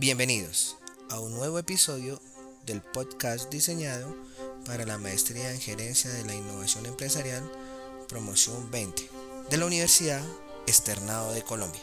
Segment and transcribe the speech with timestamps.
[0.00, 0.78] Bienvenidos
[1.10, 2.20] a un nuevo episodio
[2.64, 4.14] del podcast diseñado
[4.64, 7.42] para la maestría en gerencia de la innovación empresarial
[8.08, 9.02] promoción 20
[9.50, 10.22] de la Universidad
[10.68, 11.80] Externado de Colombia.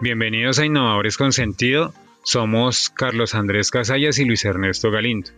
[0.00, 1.94] Bienvenidos a Innovadores con Sentido.
[2.24, 5.30] Somos Carlos Andrés Casallas y Luis Ernesto Galindo.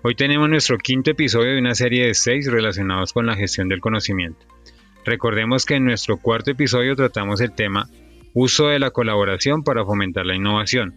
[0.00, 3.80] Hoy tenemos nuestro quinto episodio de una serie de seis relacionados con la gestión del
[3.80, 4.46] conocimiento.
[5.04, 7.88] Recordemos que en nuestro cuarto episodio tratamos el tema
[8.32, 10.94] uso de la colaboración para fomentar la innovación.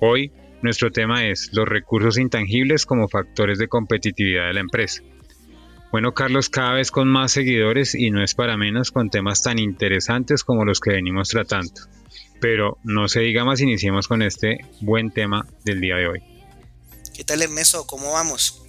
[0.00, 0.32] Hoy
[0.62, 5.02] nuestro tema es los recursos intangibles como factores de competitividad de la empresa.
[5.92, 9.58] Bueno, Carlos, cada vez con más seguidores y no es para menos con temas tan
[9.58, 11.74] interesantes como los que venimos tratando.
[12.40, 16.29] Pero no se diga más, iniciemos con este buen tema del día de hoy.
[17.14, 17.86] ¿Qué tal Ernesto?
[17.86, 18.62] ¿Cómo vamos?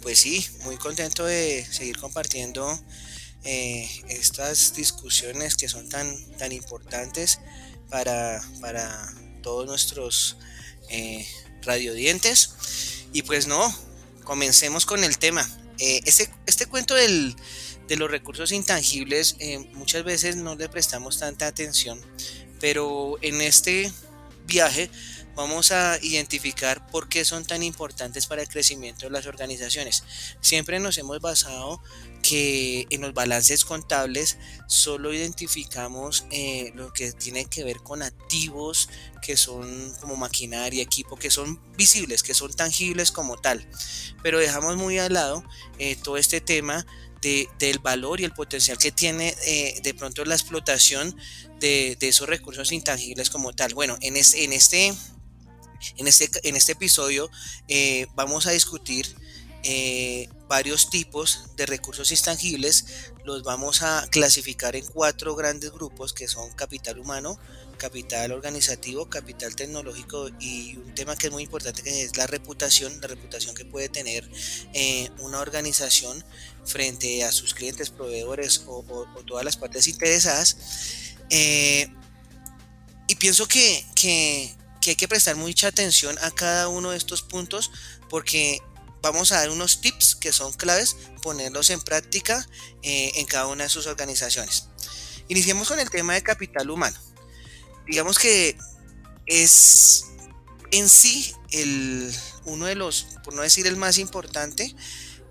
[0.00, 2.82] Pues sí, muy contento de seguir compartiendo
[3.44, 7.40] eh, estas discusiones que son tan, tan importantes
[7.90, 10.38] para, para todos nuestros
[10.88, 11.26] eh,
[11.62, 12.54] radiodientes.
[13.12, 13.72] Y pues no,
[14.24, 15.48] comencemos con el tema.
[15.78, 17.36] Este, este, cuento del,
[17.88, 19.36] de los recursos intangibles
[19.72, 22.00] muchas veces no le prestamos tanta atención,
[22.60, 23.92] pero en este
[24.46, 24.90] viaje
[25.34, 30.04] vamos a identificar por qué son tan importantes para el crecimiento de las organizaciones.
[30.40, 31.82] Siempre nos hemos basado
[32.22, 38.88] que en los balances contables solo identificamos eh, lo que tiene que ver con activos
[39.20, 43.66] que son como maquinaria, equipo, que son visibles, que son tangibles como tal.
[44.22, 45.44] Pero dejamos muy al lado
[45.78, 46.86] eh, todo este tema
[47.22, 51.16] del valor y el potencial que tiene eh, de pronto la explotación
[51.60, 53.74] de, esos recursos intangibles como tal.
[53.74, 54.92] Bueno, en, en este
[55.96, 57.30] en este, en este episodio
[57.68, 59.14] eh, vamos a discutir
[59.64, 63.12] eh, varios tipos de recursos intangibles.
[63.24, 67.38] Los vamos a clasificar en cuatro grandes grupos que son capital humano,
[67.78, 73.00] capital organizativo, capital tecnológico y un tema que es muy importante que es la reputación,
[73.00, 74.28] la reputación que puede tener
[74.74, 76.24] eh, una organización
[76.64, 78.84] frente a sus clientes, proveedores o,
[79.26, 80.56] todas las partes interesadas.
[81.30, 87.22] y pienso que, que, que hay que prestar mucha atención a cada uno de estos
[87.22, 87.70] puntos
[88.10, 88.60] porque
[89.00, 92.46] vamos a dar unos tips que son claves, ponerlos en práctica
[92.82, 94.68] eh, en cada una de sus organizaciones.
[95.28, 96.98] Iniciemos con el tema de capital humano.
[97.86, 98.58] Digamos que
[99.26, 100.06] es
[100.72, 102.12] en sí el,
[102.44, 104.74] uno de los, por no decir el más importante,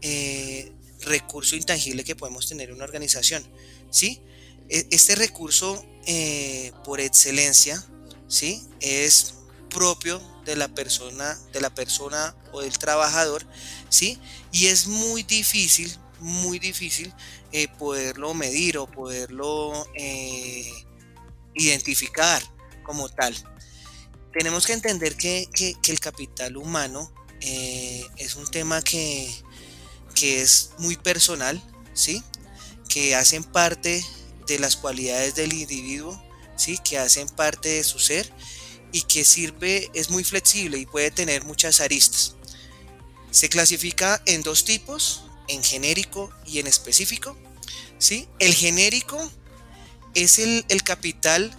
[0.01, 3.43] eh, recurso intangible que podemos tener en una organización.
[3.89, 4.21] ¿sí?
[4.69, 7.85] E, este recurso eh, por excelencia
[8.27, 8.65] ¿sí?
[8.79, 9.35] es
[9.71, 13.45] propio de la persona, de la persona o del trabajador,
[13.89, 14.19] ¿sí?
[14.51, 17.13] Y es muy difícil, muy difícil
[17.51, 20.71] eh, poderlo medir o poderlo eh,
[21.55, 22.41] identificar
[22.83, 23.35] como tal.
[24.33, 25.47] Tenemos que entender que,
[25.87, 27.11] el capital humano
[27.41, 29.29] eh, es un tema que,
[30.15, 31.61] que es muy personal,
[31.93, 32.23] ¿sí?
[32.87, 34.03] Que hacen parte
[34.47, 36.21] de las cualidades del individuo,
[36.55, 36.77] ¿sí?
[36.77, 38.31] Que hacen parte de su ser
[38.91, 42.35] y que sirve, es muy flexible y puede tener muchas aristas.
[43.31, 47.37] Se clasifica en dos tipos, en genérico y en específico.
[47.97, 48.27] ¿sí?
[48.39, 49.31] El genérico
[50.13, 51.55] es el, capital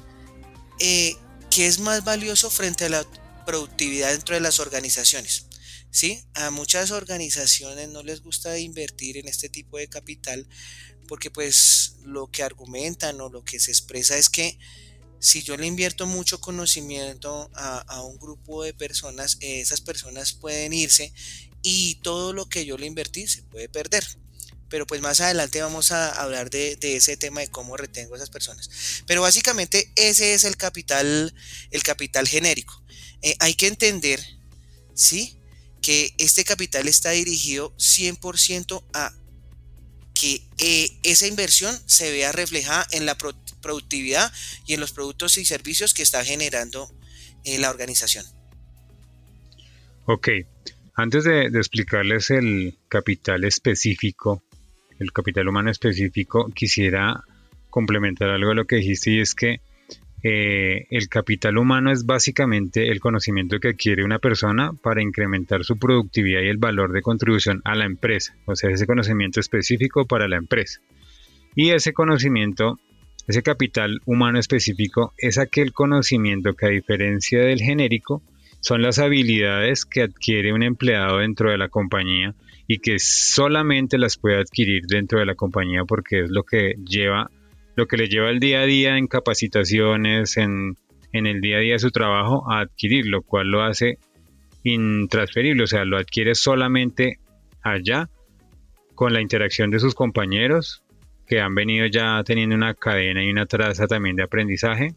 [0.81, 1.17] eh,
[1.51, 3.07] que es más valioso frente a la
[3.47, 5.47] productividad dentro de las organizaciones.
[5.91, 6.23] ¿sí?
[6.35, 10.47] A muchas organizaciones no les gusta invertir en este tipo de capital
[11.09, 14.59] porque pues lo que argumentan o lo que se expresa es que
[15.23, 21.13] si yo le invierto mucho conocimiento a, un grupo de personas, esas personas pueden irse
[21.63, 24.05] y todo lo que yo le invertí se puede perder.
[24.69, 28.31] Pero pues más adelante vamos a hablar de, ese tema de cómo retengo a esas
[28.31, 28.69] personas.
[29.07, 31.33] Pero básicamente ese es el capital,
[31.71, 32.83] el capital genérico.
[33.23, 34.21] Eh, hay que entender,
[34.93, 35.39] ¿sí?
[35.81, 39.15] Que este capital está dirigido 100% a
[40.15, 43.17] que eh, esa inversión se vea reflejada en la,
[43.63, 44.31] productividad
[44.67, 46.91] y en los productos y servicios que está generando
[47.45, 48.27] eh, la organización.
[50.05, 50.29] Ok,
[50.95, 54.43] antes de, explicarles el capital específico,
[54.99, 57.25] el capital humano específico, quisiera
[57.71, 59.61] complementar algo de lo que dijiste y es que
[60.23, 65.79] eh, el capital humano es básicamente el conocimiento que adquiere una persona para incrementar su
[65.79, 70.29] productividad y el valor de contribución a la empresa, o sea, ese conocimiento específico para
[70.29, 70.81] la empresa.
[71.57, 72.79] Y ese conocimiento
[73.29, 78.23] ese capital humano específico es aquel conocimiento que a diferencia del genérico
[78.61, 82.35] son las habilidades que adquiere un empleado dentro de la compañía
[82.67, 87.31] y que solamente las puede adquirir dentro de la compañía porque es lo que lleva,
[87.75, 90.77] lo que le lleva el día a día en capacitaciones, en,
[91.13, 93.99] el día a día de su trabajo a adquirir, lo cual lo hace
[94.63, 97.19] intransferible, o sea, lo adquiere solamente
[97.63, 98.09] allá
[98.95, 100.83] con la interacción de sus compañeros
[101.27, 104.95] que han venido ya teniendo una cadena y una traza también de aprendizaje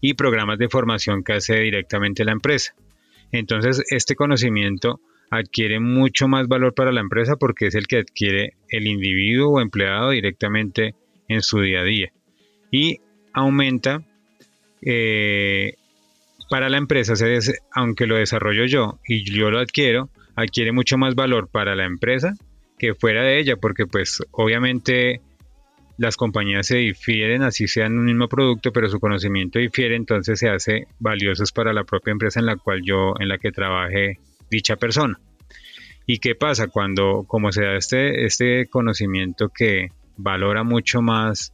[0.00, 2.74] y programas de formación que hace directamente la empresa.
[3.32, 8.54] Entonces, este conocimiento adquiere mucho más valor para la empresa porque es el que adquiere
[8.68, 10.94] el individuo o empleado directamente
[11.28, 12.12] en su día a día.
[12.70, 12.98] Y
[13.32, 14.02] aumenta
[14.82, 15.74] eh,
[16.48, 17.14] para la empresa,
[17.72, 22.34] aunque lo desarrollo yo y yo lo adquiero, adquiere mucho más valor para la empresa
[22.80, 25.20] que fuera de ella, porque pues obviamente
[25.98, 30.48] las compañías se difieren, así sean un mismo producto, pero su conocimiento difiere, entonces se
[30.48, 34.18] hace valiosos para la propia empresa en la cual yo, en la que trabaje
[34.50, 35.20] dicha persona.
[36.06, 41.52] ¿Y qué pasa cuando, como se da este, este conocimiento que valora mucho más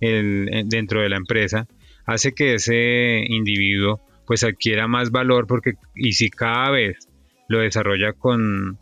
[0.00, 1.68] el, dentro de la empresa,
[2.06, 7.08] hace que ese individuo pues adquiera más valor porque y si cada vez
[7.48, 8.78] lo desarrolla con,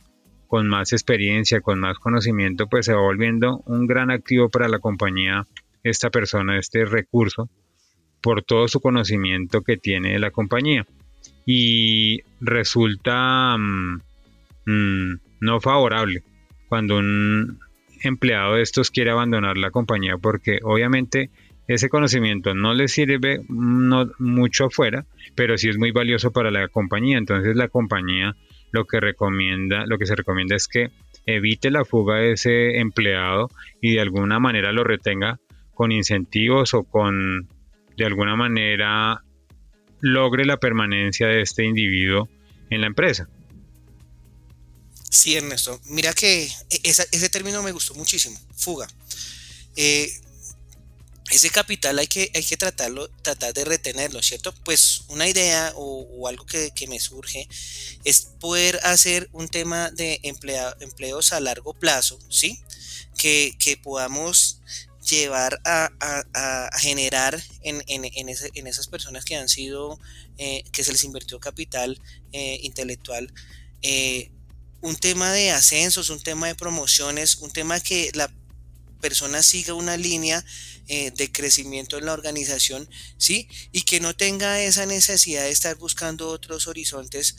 [0.50, 4.81] con más experiencia, con más conocimiento, pues se va volviendo un gran activo para la
[4.81, 5.47] compañía
[5.85, 7.49] esta persona, este recurso,
[8.20, 10.85] por todo su conocimiento que tiene de la compañía.
[11.47, 14.00] Y resulta mm,
[14.67, 16.25] mm, no favorable
[16.69, 17.61] cuando un
[18.03, 21.31] empleado de estos quiere abandonar la compañía porque obviamente
[21.69, 25.06] ese conocimiento no le sirve mucho afuera,
[25.37, 27.19] pero sí es muy valioso para la compañía.
[27.19, 28.35] Entonces la compañía
[28.72, 30.90] lo que recomienda, lo que se recomienda es que
[31.26, 33.49] evite la fuga de ese empleado
[33.81, 35.38] y de alguna manera lo retenga
[35.75, 37.49] con incentivos o con
[37.96, 39.22] de alguna manera
[40.00, 42.28] logre la permanencia de este individuo
[42.70, 43.28] en la empresa.
[45.11, 45.81] Sí, Ernesto.
[45.87, 48.87] Mira que e-, ese término me gustó muchísimo, fuga.
[49.76, 50.08] Eh,
[51.31, 54.53] ese capital hay que, hay que tratarlo, tratar de retenerlo, ¿cierto?
[54.65, 57.49] Pues una idea o, algo que, me surge
[58.05, 62.61] es poder hacer un tema de empleos a largo plazo, ¿sí?
[63.17, 64.61] Que, podamos
[65.09, 70.00] llevar a, generar en, esas personas que han sido,
[70.37, 72.00] eh, que se les invirtió capital
[72.32, 73.32] eh, intelectual,
[73.82, 74.31] eh,
[74.82, 78.32] un tema de ascensos, un tema de promociones, un tema que la
[79.00, 80.44] persona siga una línea
[80.88, 83.49] eh, de crecimiento en la organización, ¿sí?
[83.73, 87.37] Y que no tenga esa necesidad de estar buscando otros horizontes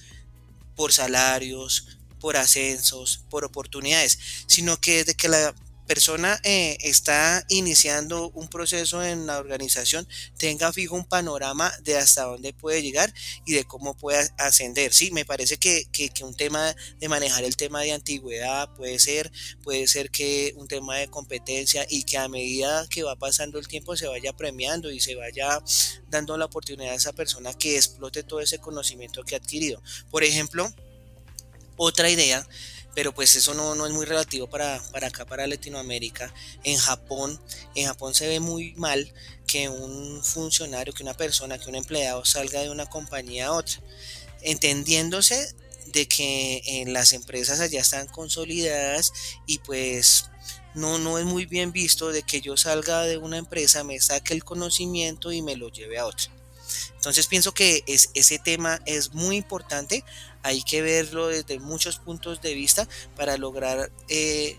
[0.76, 4.18] por salarios, por ascensos, por oportunidades,
[4.48, 5.56] sino que desde que la
[5.92, 10.08] persona eh, está iniciando un proceso en la organización
[10.38, 13.14] tenga fijo un panorama de hasta dónde puede llegar
[13.46, 14.94] y de cómo puede ascender.
[14.94, 15.90] Sí, me parece que,
[16.24, 19.34] un tema de manejar el tema de antigüedad puede ser,
[19.64, 23.68] puede ser que un tema de competencia y que a medida que va pasando el
[23.68, 25.62] tiempo se vaya premiando y se vaya
[26.08, 29.84] dando la oportunidad a esa persona que explote todo ese conocimiento que ha adquirido.
[30.10, 30.74] Por ejemplo,
[31.76, 32.48] otra idea
[32.94, 36.34] pero pues eso no, no es muy relativo para, para, acá, para Latinoamérica.
[36.64, 37.40] En Japón,
[37.76, 39.14] en Japón se ve muy mal
[39.48, 43.80] que un funcionario, que una persona, que un empleado salga de una compañía a otra,
[44.42, 45.56] entendiéndose
[45.88, 49.14] de que en las empresas allá están consolidadas
[49.46, 50.26] y pues
[50.74, 54.34] no, no es muy bien visto de que yo salga de una empresa, me saque
[54.34, 56.32] el conocimiento y me lo lleve a otra.
[56.96, 60.04] Entonces pienso que es, ese tema es muy importante
[60.44, 64.58] hay que verlo desde muchos puntos de vista para lograr eh,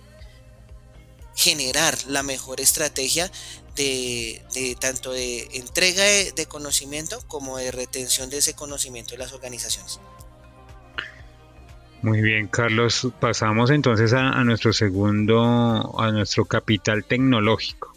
[1.34, 3.30] generar la mejor estrategia
[3.76, 4.42] de,
[4.80, 10.00] tanto de entrega de, conocimiento como de retención de ese conocimiento en las organizaciones.
[12.02, 13.08] Muy bien, Carlos.
[13.20, 17.92] Pasamos entonces a nuestro segundo, a nuestro capital tecnológico.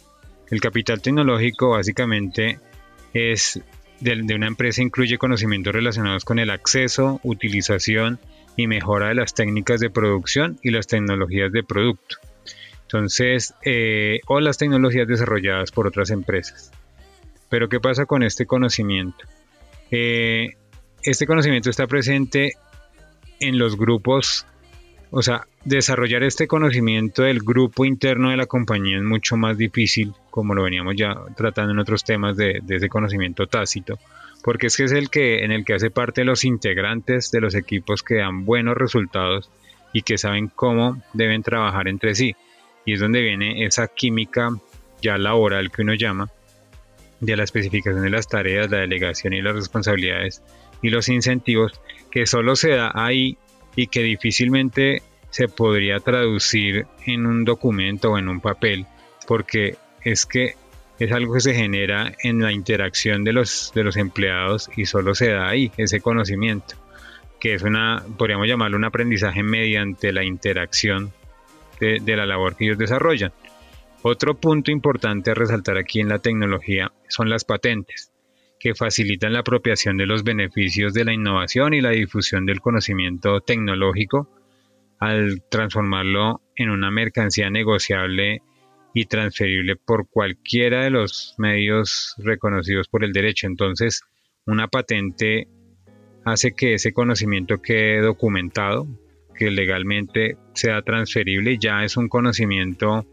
[0.48, 2.60] El capital tecnológico básicamente
[3.12, 3.60] es
[4.00, 8.18] de, una empresa incluye conocimientos relacionados con el acceso, utilización
[8.56, 12.16] y mejora de las técnicas de producción y las tecnologías de producto.
[12.82, 16.70] Entonces, eh, o las tecnologías desarrolladas por otras empresas.
[17.48, 19.24] Pero ¿qué pasa con este conocimiento?
[19.90, 20.56] Eh,
[21.02, 22.52] este conocimiento está presente
[23.40, 24.46] en los grupos,
[25.18, 30.12] o sea, desarrollar este conocimiento del grupo interno de la compañía es mucho más difícil,
[30.28, 33.98] como lo veníamos ya tratando en otros temas de, ese conocimiento tácito,
[34.44, 37.54] porque es que es el que en el que hace parte los integrantes de los
[37.54, 39.50] equipos que dan buenos resultados
[39.94, 42.36] y que saben cómo deben trabajar entre sí.
[42.84, 44.50] Y es donde viene esa química
[45.00, 46.28] ya laboral que uno llama,
[47.20, 50.42] de la especificación de las tareas, la delegación y las responsabilidades
[50.82, 51.80] y los incentivos,
[52.10, 53.38] que solo se da ahí
[53.76, 58.86] y que difícilmente se podría traducir en un documento o en un papel,
[59.28, 60.54] porque es que
[60.98, 65.14] es algo que se genera en la interacción de los, de los empleados y solo
[65.14, 66.76] se da ahí ese conocimiento,
[67.38, 71.12] que es una, podríamos llamarlo un aprendizaje mediante la interacción
[71.80, 73.32] de, de la labor que ellos desarrollan.
[74.02, 78.10] Otro punto importante a resaltar aquí en la tecnología son las patentes,
[78.58, 83.40] que facilitan la apropiación de los beneficios de la innovación y la difusión del conocimiento
[83.40, 84.30] tecnológico
[84.98, 88.42] al transformarlo en una mercancía negociable
[88.94, 93.46] y transferible por cualquiera de los medios reconocidos por el derecho.
[93.46, 94.02] Entonces,
[94.46, 95.48] una patente
[96.24, 98.86] hace que ese conocimiento quede documentado,
[99.34, 103.06] que legalmente sea transferible ya es un conocimiento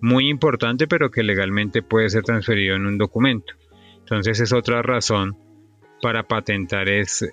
[0.00, 3.54] muy importante, pero que legalmente puede ser transferido en un documento.
[4.06, 5.36] Entonces es otra razón
[6.00, 7.28] para patentar es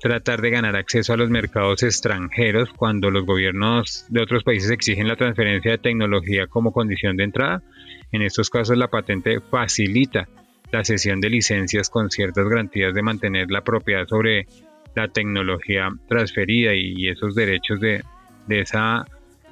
[0.00, 5.06] tratar de ganar acceso a los mercados extranjeros cuando los gobiernos de otros países exigen
[5.06, 7.62] la transferencia de tecnología como condición de entrada.
[8.10, 10.28] En estos casos la patente facilita
[10.72, 14.48] la cesión de licencias con ciertas garantías de mantener la propiedad sobre
[14.96, 18.02] la tecnología transferida y esos derechos de,
[18.48, 19.04] esa,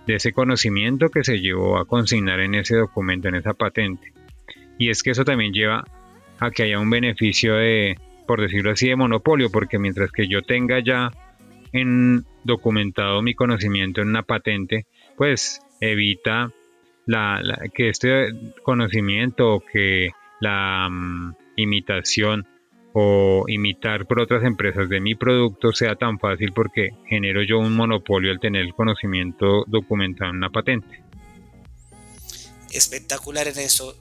[0.08, 4.12] de ese conocimiento que se llevó a consignar en ese documento, en esa patente.
[4.76, 5.84] Y es que eso también lleva
[6.40, 10.42] a que haya un beneficio de, por decirlo así, de monopolio, porque mientras que yo
[10.42, 11.10] tenga ya
[11.72, 14.86] en documentado mi conocimiento en una patente,
[15.16, 16.52] pues evita
[17.06, 17.42] la,
[17.74, 18.28] que este
[18.62, 20.10] conocimiento o que
[20.40, 22.46] la mm, imitación
[22.92, 27.74] o imitar por otras empresas de mi producto sea tan fácil porque genero yo un
[27.74, 31.02] monopolio al tener el conocimiento documentado en una patente.
[32.72, 33.96] Espectacular en eso.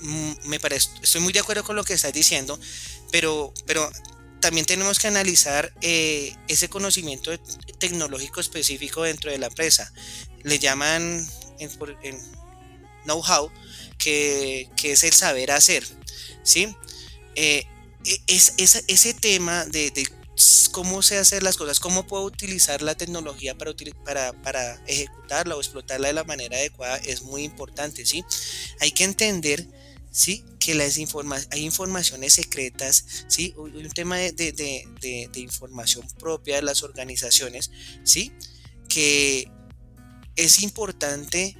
[0.00, 2.58] Mm, me parece, estoy muy de acuerdo con lo que estás diciendo
[3.10, 3.90] pero, pero
[4.40, 7.36] también tenemos que analizar eh, ese conocimiento
[7.78, 9.92] tecnológico específico dentro de la empresa.
[10.42, 11.26] Le llaman
[13.04, 13.50] know-how,
[13.98, 15.84] que, es el saber hacer.
[16.42, 16.76] ¿sí?
[17.34, 17.66] Eh,
[18.04, 19.92] e, es, ese tema de,
[20.72, 23.72] cómo se hacer las cosas, cómo puedo utilizar la tecnología para,
[24.04, 28.04] para, para, ejecutarla o explotarla de la manera adecuada es muy importante.
[28.04, 28.24] ¿sí?
[28.80, 29.66] Hay que entender
[30.16, 30.42] ¿sí?
[30.58, 33.52] que las hay informaciones secretas, ¿sí?
[33.58, 37.70] un tema de, información propia de las organizaciones,
[38.02, 38.32] ¿sí?
[38.88, 39.50] que
[40.34, 41.54] es importante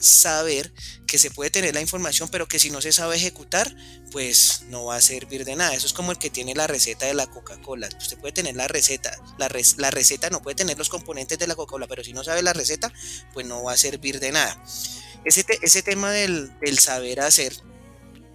[0.00, 0.72] saber
[1.06, 3.76] que se puede tener la información, pero que si no se sabe ejecutar,
[4.10, 5.74] pues no va a servir de nada.
[5.74, 7.90] Eso es como el que tiene la receta de la Coca-Cola.
[7.98, 9.48] Usted puede tener la receta, la,
[9.90, 12.90] receta no puede tener los componentes de la Coca-Cola, pero si no sabe la receta,
[13.34, 14.64] pues no va a servir de nada.
[15.26, 17.52] Ese, ese tema del, del saber hacer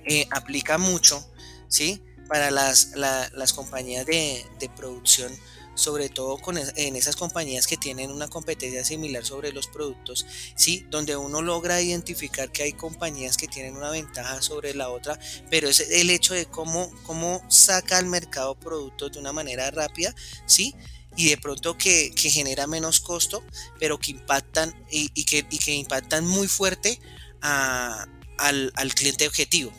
[0.06, 1.26] eh, aplica mucho,
[1.68, 2.02] ¿sí?
[2.28, 4.46] Para las, las compañías de,
[4.76, 5.32] producción,
[5.76, 10.86] sobre todo con, en esas compañías que tienen una competencia similar sobre los productos, ¿sí?
[10.90, 15.20] Donde uno logra identificar que hay compañías que tienen una ventaja sobre la otra,
[15.50, 20.16] pero es el hecho de cómo, cómo saca al mercado productos de una manera rápida,
[20.46, 20.76] ¿sí?
[21.16, 23.44] y de pronto que, genera menos costo,
[23.80, 27.00] pero que impactan y, que, que, impactan muy fuerte
[27.42, 29.72] al, al, cliente objetivo.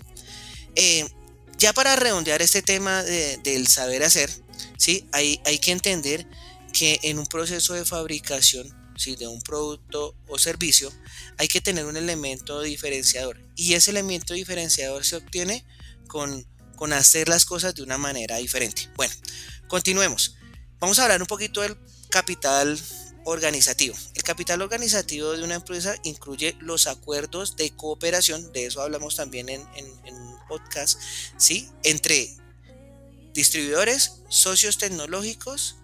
[0.77, 1.09] Eh,
[1.59, 4.31] ya para redondear este tema del saber hacer,
[4.77, 5.09] ¿sí?
[5.13, 6.27] hay, hay que entender
[6.73, 9.17] que en un proceso de fabricación ¿sí?
[9.17, 10.93] de un producto o servicio
[11.39, 15.65] hay que tener un elemento diferenciador y ese elemento diferenciador se obtiene
[16.09, 18.91] con, con hacer las cosas de una manera diferente.
[18.97, 19.15] Bueno,
[19.69, 20.37] continuemos.
[20.81, 21.79] Vamos a hablar un poquito del
[22.11, 22.79] capital
[23.25, 23.97] organizativo.
[24.15, 29.49] El capital organizativo de una empresa incluye los acuerdos de cooperación, de eso hablamos también
[29.49, 31.01] en, un podcast,
[31.37, 31.69] ¿sí?
[31.83, 32.37] entre
[33.33, 35.77] distribuidores, socios tecnológicos,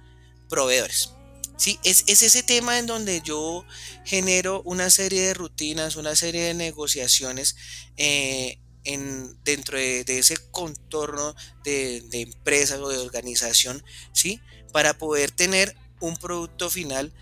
[0.49, 1.11] proveedores.
[1.57, 1.79] ¿sí?
[1.85, 3.65] Es, ese tema en donde yo
[4.05, 7.57] genero una serie de rutinas, una serie de negociaciones
[7.97, 14.41] eh, en, dentro de, ese contorno de, de empresas o de organización, ¿sí?
[14.73, 17.13] para poder tener un producto final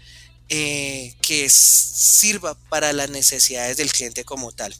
[0.50, 4.74] eh, que sirva para las necesidades del cliente como tal.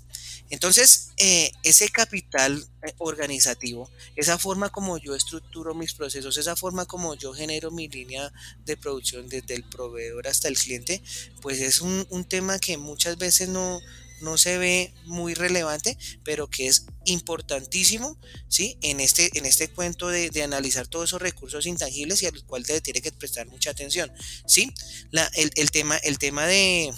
[0.51, 6.87] Entonces, eh, ese capital eh, organizativo, esa forma como yo estructuro mis procesos, esa forma
[6.87, 8.33] como yo genero mi línea
[8.65, 11.03] de producción desde el proveedor hasta el cliente,
[11.41, 13.81] pues es un, un tema que muchas veces no,
[14.21, 18.79] no se ve muy relevante, pero que es importantísimo, ¿sí?
[18.83, 22.81] En este, en este cuento de, analizar todos esos recursos intangibles y al cual te
[22.81, 24.11] tiene que prestar mucha atención,
[24.47, 24.73] ¿sí?
[25.11, 26.93] La, el, tema, el tema de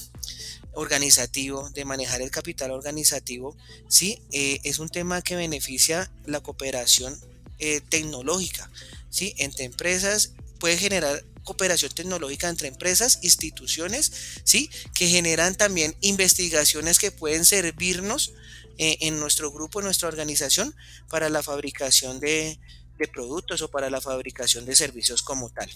[0.72, 3.56] organizativo, de manejar el capital organizativo,
[3.88, 4.22] ¿sí?
[4.32, 7.18] Eh, es un tema que beneficia la cooperación
[7.58, 8.70] eh, tecnológica,
[9.08, 9.34] ¿sí?
[9.38, 14.70] Entre empresas puede generar cooperación tecnológica entre empresas, instituciones, ¿sí?
[14.94, 18.32] Que generan también investigaciones que pueden servirnos
[18.78, 20.74] eh, en nuestro grupo, en nuestra organización,
[21.08, 22.58] para la fabricación de,
[22.98, 25.70] de productos o para la fabricación de servicios como tal.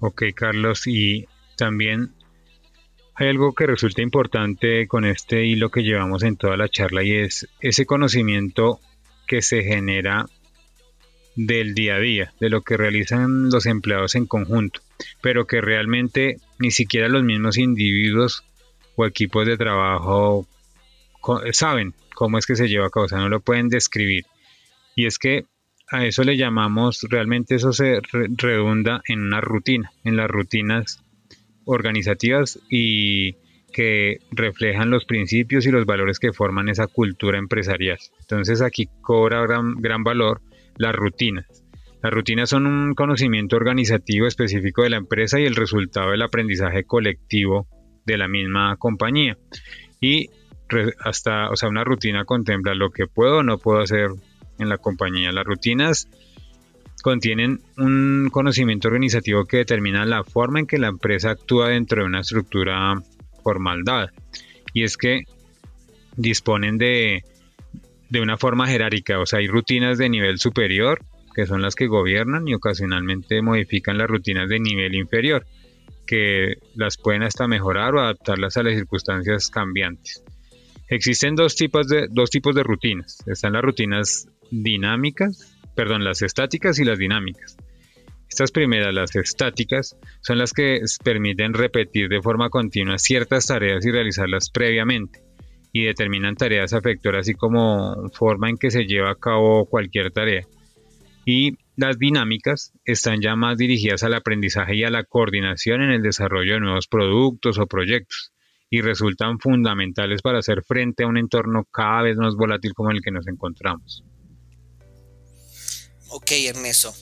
[0.00, 1.26] Ok, Carlos, y
[1.56, 2.14] también
[3.16, 7.12] hay algo que resulta importante con este hilo que llevamos en toda la charla y
[7.12, 8.78] es ese conocimiento
[9.26, 10.26] que se genera
[11.34, 14.80] del día a día, de lo que realizan los empleados en conjunto,
[15.22, 18.44] pero que realmente ni siquiera los mismos individuos
[18.96, 20.46] o equipos de trabajo
[21.52, 24.24] saben cómo es que se lleva a cabo, o sea, no lo pueden describir.
[24.94, 25.44] Y es que
[25.90, 28.00] a eso le llamamos, realmente eso se
[28.36, 31.02] redunda en una rutina, en las rutinas
[31.66, 33.34] organizativas y
[33.72, 37.98] que reflejan los principios y los valores que forman esa cultura empresarial.
[38.20, 40.40] Entonces aquí cobra gran, gran valor
[40.78, 41.44] las rutinas.
[42.02, 46.84] Las rutinas son un conocimiento organizativo específico de la empresa y el resultado del aprendizaje
[46.84, 47.66] colectivo
[48.06, 49.36] de la misma compañía.
[50.00, 50.30] Y
[51.00, 54.10] hasta, o sea, una rutina contempla lo que puedo o no puedo hacer
[54.58, 55.32] en la compañía.
[55.32, 56.08] Las rutinas
[57.06, 62.08] contienen un conocimiento organizativo que determina la forma en que la empresa actúa dentro de
[62.08, 62.94] una estructura
[63.44, 64.12] formal dada.
[64.74, 65.22] Y es que
[66.16, 67.22] disponen de
[68.08, 70.98] de una forma jerárquica, o sea, hay rutinas de nivel superior,
[71.32, 75.46] que son las que gobiernan y ocasionalmente modifican las rutinas de nivel inferior,
[76.08, 80.24] que las pueden hasta mejorar o adaptarlas a las circunstancias cambiantes.
[80.88, 83.18] Existen dos tipos de, dos tipos de rutinas.
[83.26, 87.56] Están las rutinas dinámicas, perdón, las estáticas y las dinámicas.
[88.28, 93.92] Estas primeras, las estáticas, son las que permiten repetir de forma continua ciertas tareas y
[93.92, 95.20] realizarlas previamente
[95.72, 100.46] y determinan tareas afectoras así como forma en que se lleva a cabo cualquier tarea.
[101.24, 106.02] Y las dinámicas están ya más dirigidas al aprendizaje y a la coordinación en el
[106.02, 108.32] desarrollo de nuevos productos o proyectos
[108.70, 113.02] y resultan fundamentales para hacer frente a un entorno cada vez más volátil como el
[113.02, 114.04] que nos encontramos.
[116.16, 116.94] Ok, Ernesto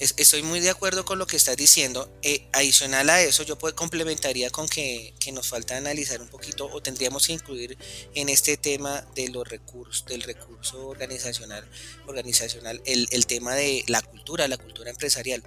[0.00, 2.10] estoy muy de acuerdo con lo que estás diciendo.
[2.22, 7.26] Eh, adicional a eso, yo complementaría con que, nos falta analizar un poquito o tendríamos
[7.26, 7.76] que incluir
[8.14, 11.68] en este tema de los recursos, del recurso organizacional,
[12.06, 15.42] organizacional el, el tema de la cultura, la cultura empresarial.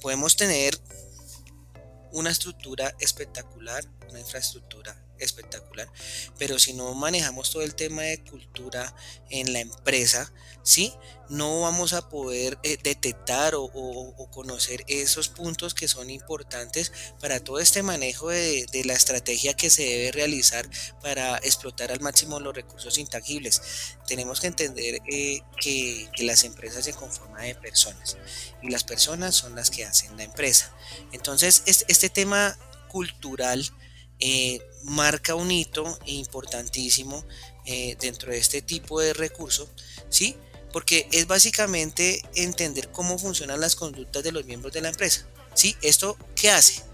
[0.00, 0.78] Podemos tener
[2.10, 5.88] una estructura espectacular, una infraestructura espectacular,
[6.38, 8.94] pero si no manejamos todo el tema de cultura
[9.30, 10.32] en la empresa,
[10.62, 10.92] ¿sí?
[11.28, 13.70] No vamos a poder eh, detectar o,
[14.30, 19.82] conocer esos puntos que son importantes para todo este manejo de, la estrategia que se
[19.82, 20.68] debe realizar
[21.00, 23.62] para explotar al máximo los recursos intangibles.
[24.06, 28.16] Tenemos que entender eh, que, las empresas se conforman de personas
[28.62, 30.74] y las personas son las que hacen la empresa.
[31.12, 32.56] Entonces, este, este tema
[32.88, 33.68] cultural
[34.24, 37.24] eh, marca un hito importantísimo
[37.66, 39.68] eh, dentro de este tipo de recurso,
[40.10, 40.36] ¿sí?
[40.72, 45.76] Porque es básicamente entender cómo funcionan las conductas de los miembros de la empresa, ¿sí?
[45.82, 46.84] ¿Esto qué hace?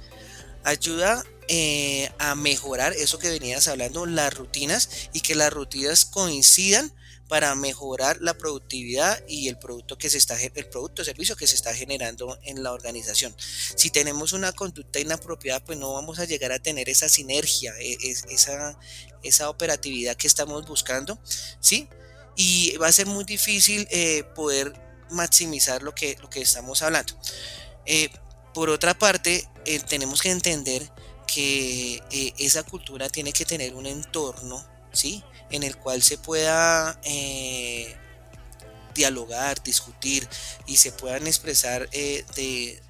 [0.65, 6.91] Ayuda eh, a mejorar eso que venías hablando, las rutinas y que las rutinas coincidan
[7.29, 11.47] para mejorar la productividad y el producto que se está el producto o servicio que
[11.47, 13.35] se está generando en la organización.
[13.39, 17.99] Si tenemos una conducta inapropiada, pues no vamos a llegar a tener esa sinergia, e,
[18.31, 18.79] esa,
[19.23, 21.19] esa operatividad que estamos buscando,
[21.61, 21.89] ¿sí?
[22.35, 24.73] Y va a ser muy difícil eh, poder
[25.11, 27.15] maximizar lo que, lo que estamos hablando.
[27.85, 28.09] Eh,
[28.55, 30.91] por otra parte, eh, tenemos que entender
[31.27, 32.01] que
[32.39, 35.23] esa cultura tiene que tener un entorno, ¿sí?
[35.51, 37.95] En el cual se pueda eh,
[38.95, 40.29] dialogar, discutir
[40.67, 42.81] y se puedan expresar eh, de,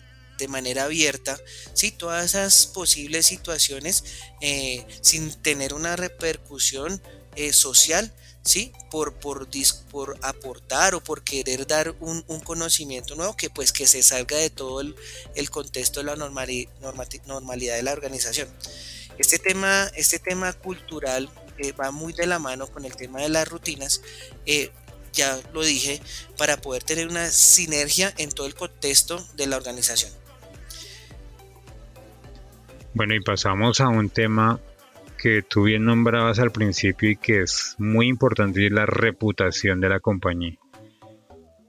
[0.48, 1.36] manera abierta
[1.74, 1.90] ¿sí?
[1.90, 4.04] todas esas posibles situaciones
[4.40, 7.02] eh, sin tener una repercusión
[7.50, 8.12] social
[8.48, 8.72] ¿sí?
[8.90, 9.48] Por, por,
[9.90, 14.50] por, aportar o por querer dar un, conocimiento nuevo que pues que se salga de
[14.50, 18.48] todo el, contexto de la normalidad de la organización.
[19.18, 21.28] Este tema, este tema cultural
[21.78, 24.02] va muy de la mano con el tema de las rutinas.
[24.46, 24.70] Eh,
[25.12, 26.00] ya lo dije,
[26.36, 30.12] para poder tener una sinergia en todo el contexto de la organización.
[32.94, 34.60] Bueno, y pasamos a un tema
[35.16, 39.88] que tú bien nombrabas al principio y que es muy importante y la reputación de
[39.88, 40.56] la compañía.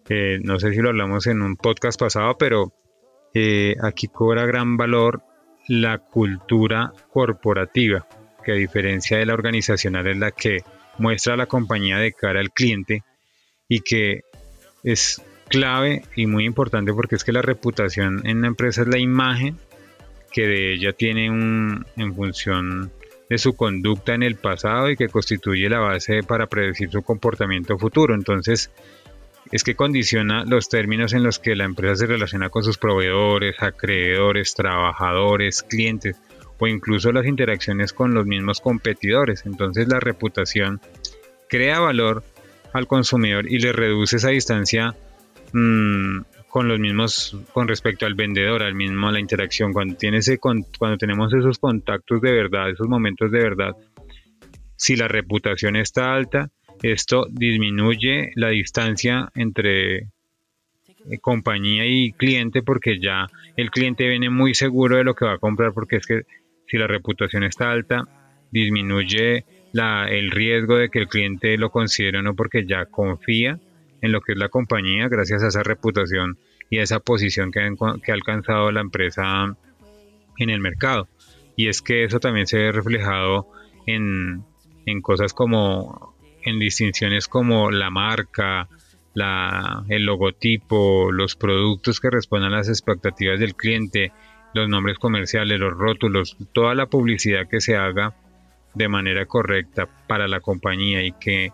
[0.07, 2.73] Eh, no sé si lo hablamos en un podcast pasado, pero
[3.33, 5.23] eh, aquí cobra gran valor
[5.67, 8.07] la cultura corporativa
[8.49, 10.63] que a diferencia de la organizacional es la que
[10.97, 13.03] muestra a la compañía de cara al cliente
[13.67, 14.21] y que
[14.83, 18.97] es clave y muy importante porque es que la reputación en la empresa es la
[18.97, 19.59] imagen
[20.31, 22.91] que de ella tiene un, en función
[23.29, 27.77] de su conducta en el pasado y que constituye la base para predecir su comportamiento
[27.77, 28.15] futuro.
[28.15, 28.71] Entonces,
[29.51, 33.61] es que condiciona los términos en los que la empresa se relaciona con sus proveedores,
[33.61, 36.17] acreedores, trabajadores, clientes
[36.59, 39.45] o incluso las interacciones con los mismos competidores.
[39.45, 40.79] Entonces la reputación
[41.47, 42.23] crea valor
[42.73, 44.95] al consumidor y le reduce esa distancia
[45.53, 46.19] mm,
[46.49, 49.71] con los mismos con respecto al vendedor, al mismo la interacción.
[49.71, 53.75] Cuando tiene cuando tenemos esos contactos de verdad, esos momentos de verdad,
[54.75, 56.49] si la reputación está alta,
[56.81, 64.53] esto disminuye la distancia entre eh, compañía y cliente porque ya el cliente viene muy
[64.53, 66.21] seguro de lo que va a comprar porque es que
[66.69, 68.05] si la reputación está alta
[68.51, 73.59] disminuye la, el riesgo de que el cliente lo considere o no porque ya confía
[74.01, 76.37] en lo que es la compañía gracias a esa reputación
[76.69, 77.61] y a esa posición que,
[78.03, 79.55] que ha alcanzado la empresa
[80.37, 81.07] en el mercado.
[81.55, 83.47] Y es que eso también se ve reflejado
[83.85, 84.43] en,
[84.85, 88.69] en cosas como en distinciones como la marca,
[89.13, 94.11] la, el logotipo, los productos que respondan a las expectativas del cliente,
[94.53, 98.15] los nombres comerciales, los rótulos, toda la publicidad que se haga
[98.73, 101.51] de manera correcta para la compañía y que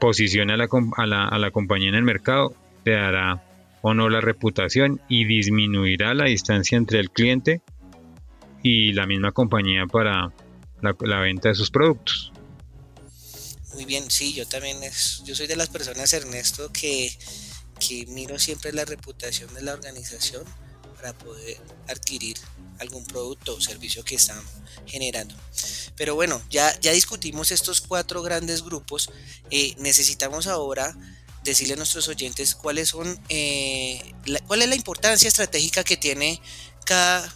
[0.00, 3.42] posicione a la, a la, a la compañía en el mercado, le dará
[3.82, 7.62] o no la reputación y disminuirá la distancia entre el cliente
[8.62, 10.32] y la misma compañía para
[10.80, 12.32] la venta de sus productos.
[13.74, 17.10] Muy bien, sí, yo también es, yo soy de las personas, Ernesto, que,
[17.78, 20.42] que miro siempre la reputación de la organización
[20.98, 22.36] para poder adquirir
[22.80, 24.40] algún producto o servicio que están
[24.86, 25.34] generando.
[25.96, 29.10] Pero bueno, ya, ya discutimos estos cuatro grandes grupos.
[29.50, 30.96] Eh, necesitamos ahora
[31.44, 34.12] decirle a nuestros oyentes cuáles son, eh,
[34.46, 36.40] cuál es la importancia estratégica que tiene
[36.84, 37.32] cada,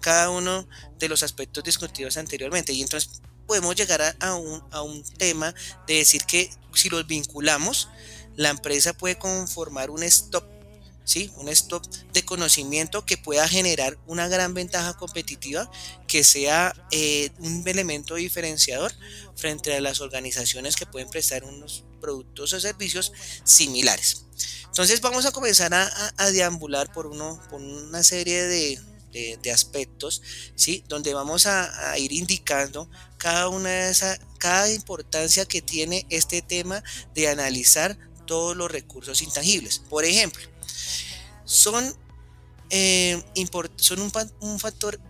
[0.00, 0.68] cada uno
[0.98, 2.72] de los aspectos discutidos anteriormente.
[2.72, 5.52] Y entonces podemos llegar a, un, a un tema
[5.86, 7.88] de decir que si los vinculamos,
[8.36, 10.44] la empresa puede conformar un stop
[11.36, 15.70] Un stop de conocimiento que pueda generar una gran ventaja competitiva,
[16.06, 18.92] que sea eh, un elemento diferenciador
[19.34, 23.12] frente a las organizaciones que pueden prestar unos productos o servicios
[23.44, 24.24] similares.
[24.66, 27.10] Entonces vamos a comenzar a, deambular por,
[27.48, 30.22] por una serie de, aspectos,
[30.54, 30.84] ¿sí?
[30.88, 36.84] Donde vamos a, ir indicando cada una de esas, cada importancia que tiene este tema
[37.14, 39.80] de analizar todos los recursos intangibles.
[39.80, 40.40] Por ejemplo,
[41.50, 41.92] son,
[42.70, 43.20] eh,
[43.76, 45.00] son un, un factor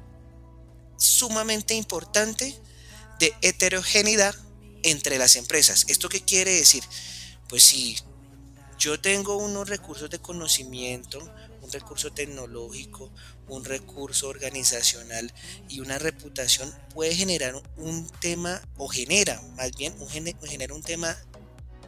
[0.97, 2.59] sumamente importante
[3.19, 4.35] de heterogeneidad
[4.83, 5.85] entre las empresas.
[5.89, 6.83] ¿Esto qué quiere decir?
[7.47, 7.99] Pues si
[8.79, 11.19] yo tengo unos recursos de conocimiento,
[11.61, 13.13] un recurso tecnológico,
[13.47, 15.31] un recurso organizacional
[15.69, 21.15] y una reputación puede generar un tema o genera más bien un, genera un tema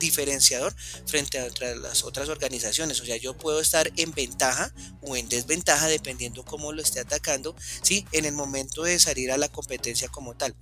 [0.02, 0.74] diferenciador
[1.06, 3.00] frente a otras, las otras organizaciones.
[3.00, 7.56] O sea, yo puedo estar en ventaja o en desventaja dependiendo cómo lo esté atacando,
[7.82, 8.06] ¿sí?
[8.12, 10.54] En el momento de salir a la competencia como tal.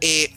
[0.00, 0.32] Eh,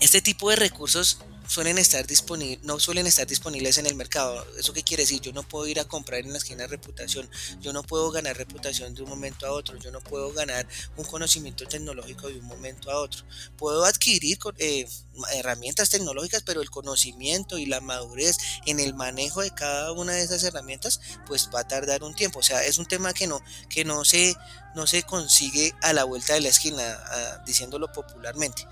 [0.00, 1.18] este tipo de recursos
[1.50, 4.46] suelen estar disponibles, no suelen estar disponibles en el mercado.
[4.56, 5.20] ¿Eso qué quiere decir?
[5.20, 7.28] Yo no puedo ir a comprar en la esquina reputación,
[7.60, 11.04] yo no puedo ganar reputación de un momento a otro, yo no puedo ganar un
[11.04, 13.24] conocimiento tecnológico de un momento a otro.
[13.56, 14.86] Puedo adquirir eh,
[15.32, 20.22] herramientas tecnológicas, pero el conocimiento y la madurez en el manejo de cada una de
[20.22, 22.38] esas herramientas, pues va a tardar un tiempo.
[22.38, 24.36] O sea, es un tema que no, que no se
[24.74, 26.98] no se consigue a la vuelta de la esquina,
[27.44, 28.66] diciéndolo popularmente.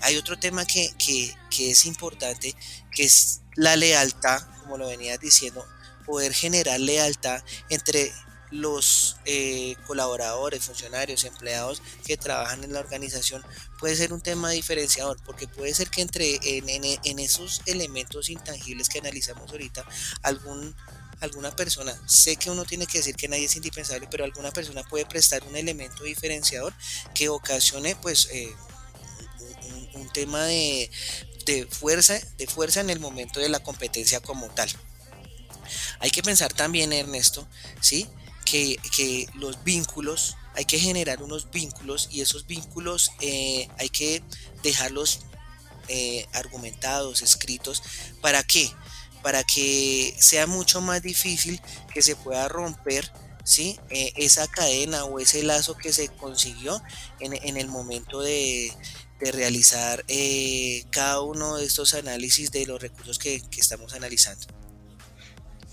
[0.00, 0.94] Hay otro tema que,
[1.58, 2.23] es importante,
[2.90, 5.66] que es la lealtad, como lo venía diciendo,
[6.06, 8.12] poder generar lealtad entre
[8.50, 13.42] los eh, colaboradores, funcionarios, empleados que trabajan en la organización
[13.80, 18.88] puede ser un tema diferenciador porque puede ser que entre en, en esos elementos intangibles
[18.88, 19.84] que analizamos ahorita
[20.22, 20.76] algún
[21.20, 24.82] alguna persona, sé que uno tiene que decir que nadie es indispensable, pero alguna persona
[24.84, 26.74] puede prestar un elemento diferenciador
[27.14, 28.52] que ocasione pues eh,
[29.94, 30.90] un, tema de,
[31.70, 34.70] fuerza, de fuerza en el momento de la competencia como tal.
[36.00, 37.46] Hay que pensar también, Ernesto,
[37.80, 38.08] ¿sí?
[38.44, 44.22] que, los vínculos, hay que generar unos vínculos y esos vínculos eh, hay que
[44.62, 45.20] dejarlos
[45.88, 47.82] eh, argumentados, escritos,
[48.20, 48.70] ¿para qué?
[49.24, 51.58] para que sea mucho más difícil
[51.94, 53.10] que se pueda romper
[53.42, 53.80] ¿sí?
[53.88, 56.82] Eh, esa cadena o ese lazo que se consiguió
[57.20, 58.70] en, el momento de,
[59.20, 64.46] realizar eh, cada uno de estos análisis de los recursos que, estamos analizando.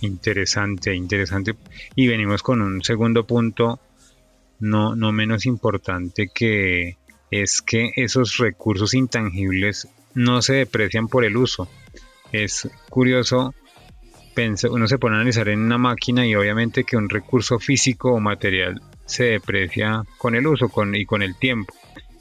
[0.02, 1.56] Interesante, interesante.
[1.96, 3.80] Y venimos con un segundo punto,
[4.60, 6.98] no, no menos importante, que
[7.30, 11.70] es que esos recursos intangibles no se deprecian por el uso.
[12.32, 13.54] Es curioso,
[14.70, 18.20] uno se pone a analizar en una máquina y obviamente que un recurso físico o
[18.20, 21.74] material se deprecia con el uso con, y con el tiempo.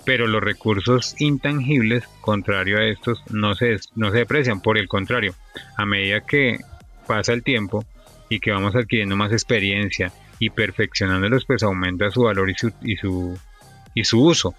[0.05, 5.35] Pero los recursos intangibles, contrario a estos, no se, no se deprecian, por el contrario,
[5.77, 6.59] a medida que
[7.07, 7.85] pasa el tiempo
[8.29, 12.97] y que vamos adquiriendo más experiencia y perfeccionándolos, pues aumenta su valor y su, y
[12.97, 13.39] su,
[13.95, 14.55] y su uso.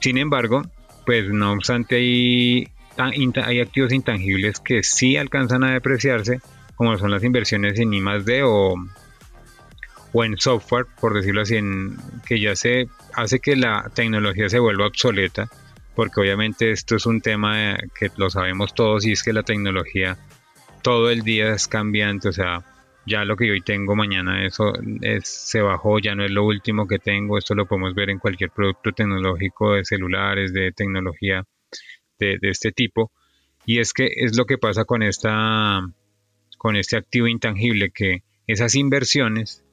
[0.00, 0.62] Sin embargo,
[1.06, 6.40] pues no obstante hay, hay activos intangibles que sí alcanzan a depreciarse,
[6.74, 8.74] como son las inversiones en I+D o,
[10.12, 14.58] o en software, por decirlo así, en, que ya se hace que la tecnología se
[14.58, 15.48] vuelva obsoleta,
[15.94, 20.18] porque obviamente esto es un tema que lo sabemos todos y es que la tecnología
[20.82, 22.64] todo el día es cambiante, o sea,
[23.06, 26.86] ya lo que hoy tengo mañana eso es, se bajó, ya no es lo último
[26.86, 31.44] que tengo, esto lo podemos ver en cualquier producto tecnológico de celulares, de tecnología
[32.18, 33.12] de, este tipo.
[33.64, 35.80] Y es que es lo que pasa con esta
[36.58, 39.64] con este activo intangible que esas inversiones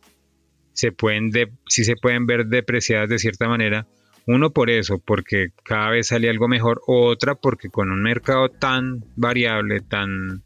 [0.73, 1.31] se pueden
[1.67, 3.87] se pueden ver depreciadas de cierta manera.
[4.25, 9.03] Uno por eso, porque cada vez sale algo mejor, otra porque con un mercado tan
[9.15, 10.43] variable, tan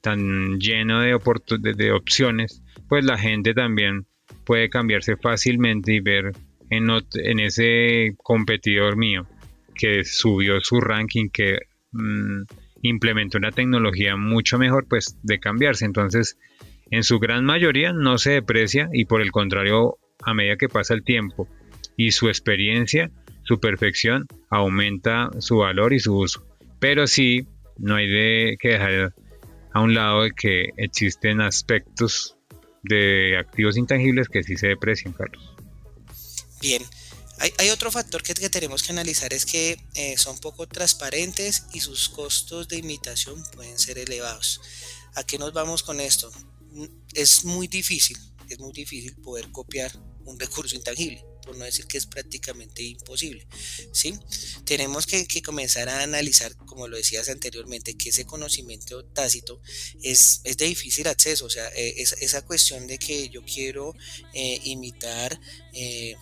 [0.00, 1.18] tan lleno de,
[1.74, 4.06] de, opciones, pues la gente también
[4.44, 6.32] puede cambiarse fácilmente y ver
[6.70, 9.26] en, en ese competidor mío
[9.74, 11.58] que subió su ranking, que
[11.92, 12.42] mm,
[12.82, 15.84] implementó una tecnología mucho mejor, pues de cambiarse.
[15.84, 16.36] Entonces,
[16.90, 20.94] en su gran mayoría no se deprecia y por el contrario, a medida que pasa
[20.94, 21.48] el tiempo
[21.96, 23.10] y su experiencia,
[23.44, 26.46] su perfección, aumenta su valor y su uso.
[26.78, 27.46] Pero sí,
[27.78, 29.14] no hay de que dejar
[29.72, 32.36] a un lado de que existen aspectos
[32.82, 35.54] de activos intangibles que sí se deprecian, Carlos.
[36.60, 36.82] Bien,
[37.58, 42.10] hay, otro factor que, tenemos que analizar es que eh, son poco transparentes y sus
[42.10, 44.60] costos de imitación pueden ser elevados.
[45.14, 46.30] ¿A qué nos vamos con esto?
[47.14, 48.16] Es muy difícil,
[48.48, 49.92] es muy difícil poder copiar
[50.24, 53.46] un recurso intangible por no decir que es prácticamente imposible.
[53.92, 54.14] ¿sí?
[54.64, 59.60] Tenemos que, comenzar a analizar, como lo decías anteriormente, que ese conocimiento tácito
[60.02, 63.94] es, de difícil acceso, o sea, eh, esa cuestión de que yo quiero
[64.34, 65.40] eh, imitar,
[65.72, 66.14] eh,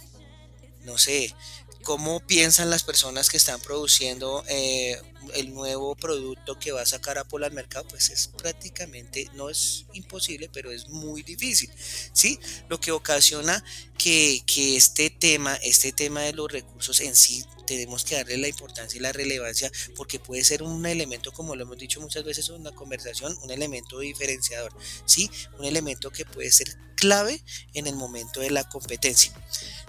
[0.85, 1.35] no sé,
[1.83, 5.01] cómo piensan las personas que están produciendo eh,
[5.35, 9.87] el nuevo producto que va a sacar Apple al mercado, pues es prácticamente, no es
[9.93, 11.71] imposible, pero es muy difícil,
[12.13, 12.39] ¿sí?
[12.69, 13.63] Lo que ocasiona
[13.97, 18.49] que, que este tema, este tema de los recursos en sí, tenemos que darle la
[18.49, 22.49] importancia y la relevancia porque puede ser un elemento, como lo hemos dicho muchas veces
[22.49, 24.73] en la conversación, un elemento diferenciador,
[25.05, 25.31] ¿sí?
[25.59, 27.43] Un elemento que puede ser clave
[27.75, 29.33] en el momento de la competencia.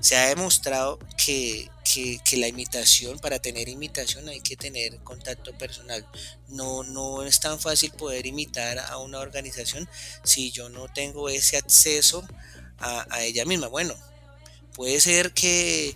[0.01, 6.05] Se ha demostrado que, que, la imitación, para tener imitación hay que tener contacto personal.
[6.47, 9.89] No, no es tan fácil poder imitar a una organización
[10.23, 12.27] si yo no tengo ese acceso
[12.77, 13.67] a, a ella misma.
[13.67, 13.95] Bueno,
[14.79, 15.93] puede ser que,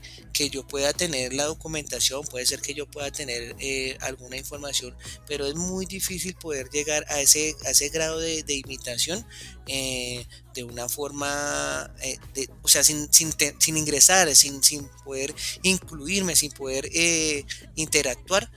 [0.51, 4.93] yo pueda tener la documentación, puede ser que yo pueda tener eh, alguna información,
[5.25, 9.25] pero es muy difícil poder llegar a ese, ese grado de, imitación
[9.67, 12.17] eh, de una forma, eh,
[12.61, 16.89] o sea, sin, sin, ingresar, sin, sin poder incluirme, sin poder
[17.75, 18.51] interactuar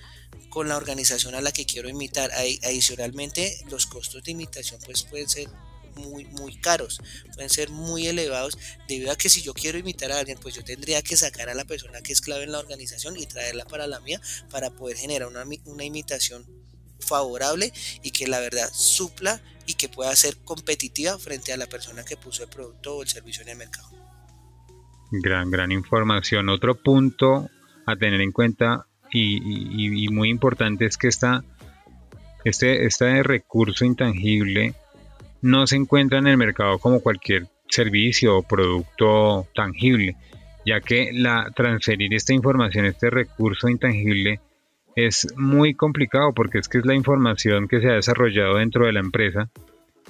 [0.51, 2.33] con la organización a la que quiero imitar.
[2.33, 5.49] Adicionalmente, los costos de imitación pues pueden ser
[5.97, 7.01] muy, muy caros,
[7.35, 8.57] pueden ser muy elevados,
[8.89, 11.55] debido a que si yo quiero imitar a alguien, pues yo tendría que sacar a
[11.55, 14.97] la persona que es clave en la organización y traerla para la mía para poder
[14.97, 16.47] generar una, una imitación
[17.01, 22.05] favorable y que la verdad supla y que pueda ser competitiva frente a la persona
[22.05, 23.89] que puso el producto o el servicio en el mercado.
[25.11, 26.49] Gran, gran información.
[26.49, 27.51] Otro punto
[27.87, 31.45] a tener en cuenta y, muy importante es que esta,
[32.45, 34.75] este, este recurso intangible
[35.47, 40.17] no se encuentra en el mercado como cualquier servicio o producto tangible,
[40.65, 44.41] ya que la transferir esta información, este recurso intangible,
[44.97, 48.93] es muy complicado porque es que es la información que se ha desarrollado dentro de
[48.93, 49.51] la empresa,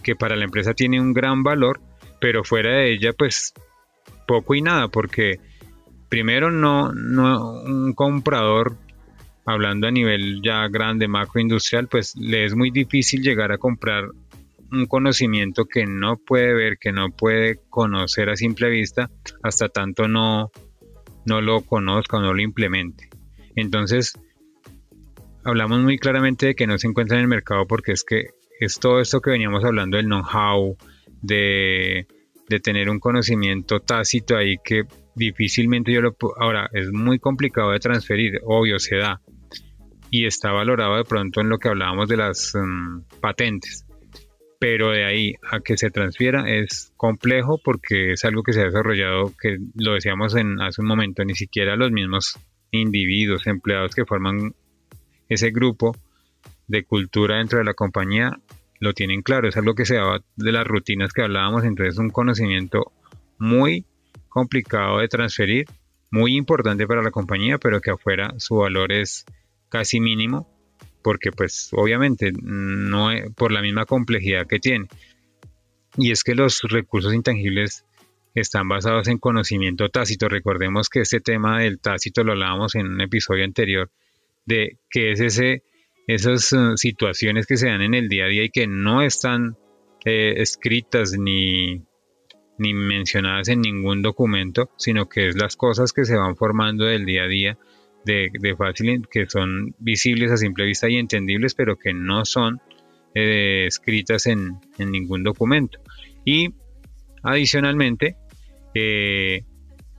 [0.02, 1.80] que para la empresa tiene un gran valor,
[2.20, 3.52] pero fuera de ella pues
[4.26, 5.38] poco y nada, porque
[6.08, 8.76] primero no, no un comprador,
[9.44, 14.04] hablando a nivel ya grande, macroindustrial, pues le es muy difícil llegar a comprar
[14.72, 19.10] un conocimiento que no puede ver, que no puede conocer a simple vista
[19.42, 20.50] hasta tanto no,
[21.24, 23.08] no lo conozca o no lo implemente.
[23.54, 24.12] Entonces,
[25.44, 28.26] hablamos muy claramente de que no se encuentra en el mercado porque es que
[28.60, 30.76] es todo esto que veníamos hablando del know-how,
[31.22, 32.06] de,
[32.48, 37.80] de tener un conocimiento tácito ahí que difícilmente yo lo ahora es muy complicado de
[37.80, 39.20] transferir, obvio se da
[40.10, 43.85] y está valorado de pronto en lo que hablábamos de las mm, patentes.
[44.58, 48.64] Pero de ahí a que se transfiera es complejo porque es algo que se ha
[48.64, 52.38] desarrollado, que lo decíamos en, hace un momento, ni siquiera los mismos
[52.70, 54.54] individuos, empleados que forman
[55.28, 55.96] ese grupo
[56.68, 58.38] de cultura dentro de la compañía
[58.80, 61.98] lo tienen claro, es algo que se daba de las rutinas que hablábamos, entonces es
[61.98, 62.92] un conocimiento
[63.38, 63.86] muy
[64.28, 65.66] complicado de transferir,
[66.10, 69.24] muy importante para la compañía, pero que afuera su valor es
[69.68, 70.48] casi mínimo,
[71.06, 74.88] porque pues obviamente no por la misma complejidad que tiene.
[75.96, 77.84] Y es que los recursos intangibles
[78.34, 80.28] están basados en conocimiento tácito.
[80.28, 83.88] Recordemos que este tema del tácito lo hablábamos en un episodio anterior
[84.46, 85.62] de que es ese
[86.08, 89.56] esas eh, situaciones que se dan en el día a día y que no están
[90.04, 91.82] eh, escritas ni,
[92.58, 97.06] ni mencionadas en ningún documento, sino que es las cosas que se van formando del
[97.06, 97.58] día a día
[98.06, 102.60] de, fácil, que son visibles a simple vista y entendibles, pero que no son
[103.14, 105.80] eh, escritas en, ningún documento.
[106.24, 106.54] Y
[107.22, 108.16] adicionalmente,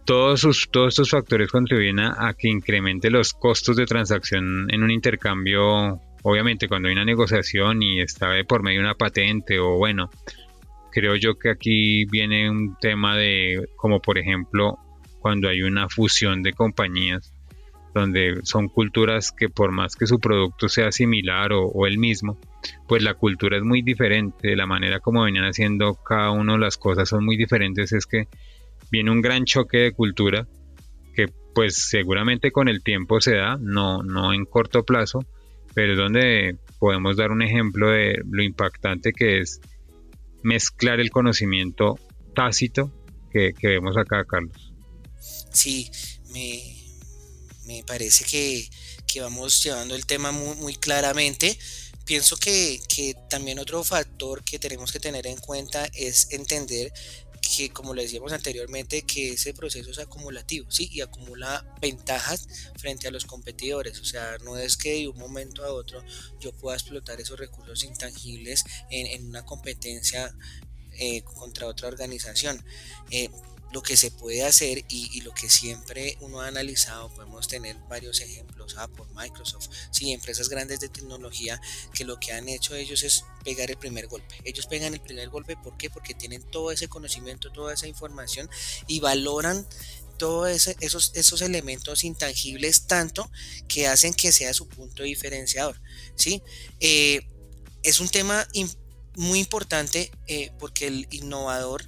[0.06, 4.90] todos, sus, todos estos factores contribuyen a, que incremente los costos de transacción en un
[4.90, 6.00] intercambio.
[6.24, 10.10] Obviamente, cuando hay una negociación y está por medio de una patente o bueno,
[10.92, 14.78] creo yo que aquí viene un tema de, como por ejemplo,
[15.20, 17.34] cuando hay una fusión de compañías,
[17.98, 22.40] donde son culturas que por más que su producto sea similar o, el mismo,
[22.88, 27.10] pues la cultura es muy diferente, la manera como venían haciendo cada uno las cosas
[27.10, 28.28] son muy diferentes, es que
[28.92, 30.48] viene un gran choque de cultura
[31.16, 35.26] que pues seguramente con el tiempo se da, no, no en corto plazo,
[35.74, 39.62] pero es donde podemos dar un ejemplo de lo impactante que es
[40.44, 42.00] mezclar el conocimiento
[42.36, 42.92] tácito
[43.32, 44.74] que, vemos acá, Carlos.
[45.52, 45.90] Sí,
[46.34, 46.77] me,
[47.86, 48.70] parece que,
[49.22, 51.58] vamos llevando el tema muy, claramente.
[52.06, 56.94] Pienso que, que también otro factor que tenemos que tener en cuenta es entender
[57.56, 60.90] que como le decíamos anteriormente, que ese proceso es acumulativo, ¿sí?
[60.92, 64.00] Y acumula ventajas frente a los competidores.
[64.00, 66.04] O sea, no es que de un momento a otro
[66.40, 70.34] yo pueda explotar esos recursos intangibles en, una competencia
[70.94, 72.64] eh, contra otra organización.
[73.12, 73.30] Eh,
[73.72, 78.22] lo que se puede hacer y, lo que siempre uno ha analizado, podemos tener varios
[78.22, 81.60] ejemplos, por Microsoft, sí, empresas grandes de tecnología
[81.94, 84.36] que lo que han hecho ellos es pegar el primer golpe.
[84.44, 85.90] Ellos pegan el primer golpe, ¿por qué?
[85.90, 88.50] Porque tienen todo ese conocimiento, toda esa información
[88.88, 89.68] y valoran
[90.18, 93.30] todos esos, esos elementos intangibles tanto
[93.68, 95.80] que hacen que sea su punto diferenciador,
[96.16, 96.42] ¿sí?
[96.80, 97.22] Eh,
[97.84, 98.48] es un tema
[99.16, 101.88] muy importante eh, porque el innovador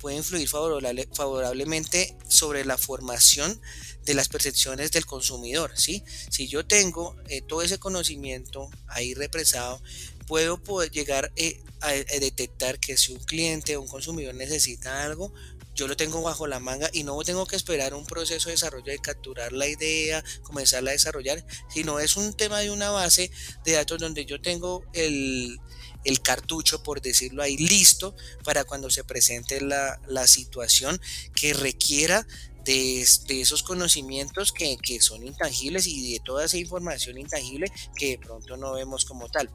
[0.00, 3.60] puede influir favorablemente sobre la formación
[4.04, 5.72] de las percepciones del consumidor.
[5.76, 6.02] Si
[6.48, 9.82] yo tengo eh, todo ese conocimiento ahí represado,
[10.26, 15.32] puedo llegar eh, a, detectar que si un cliente o un consumidor necesita algo,
[15.74, 18.90] yo lo tengo bajo la manga y no tengo que esperar un proceso de desarrollo
[18.90, 23.30] de capturar la idea, comenzarla a desarrollar, sino es un tema de una base
[23.64, 25.60] de datos donde yo tengo el,
[26.06, 28.14] el cartucho, por decirlo ahí, listo
[28.44, 31.00] para cuando se presente la, situación
[31.34, 32.26] que requiera
[32.64, 38.56] de, esos conocimientos que, son intangibles y de toda esa información intangible que de pronto
[38.56, 39.50] no vemos como tal.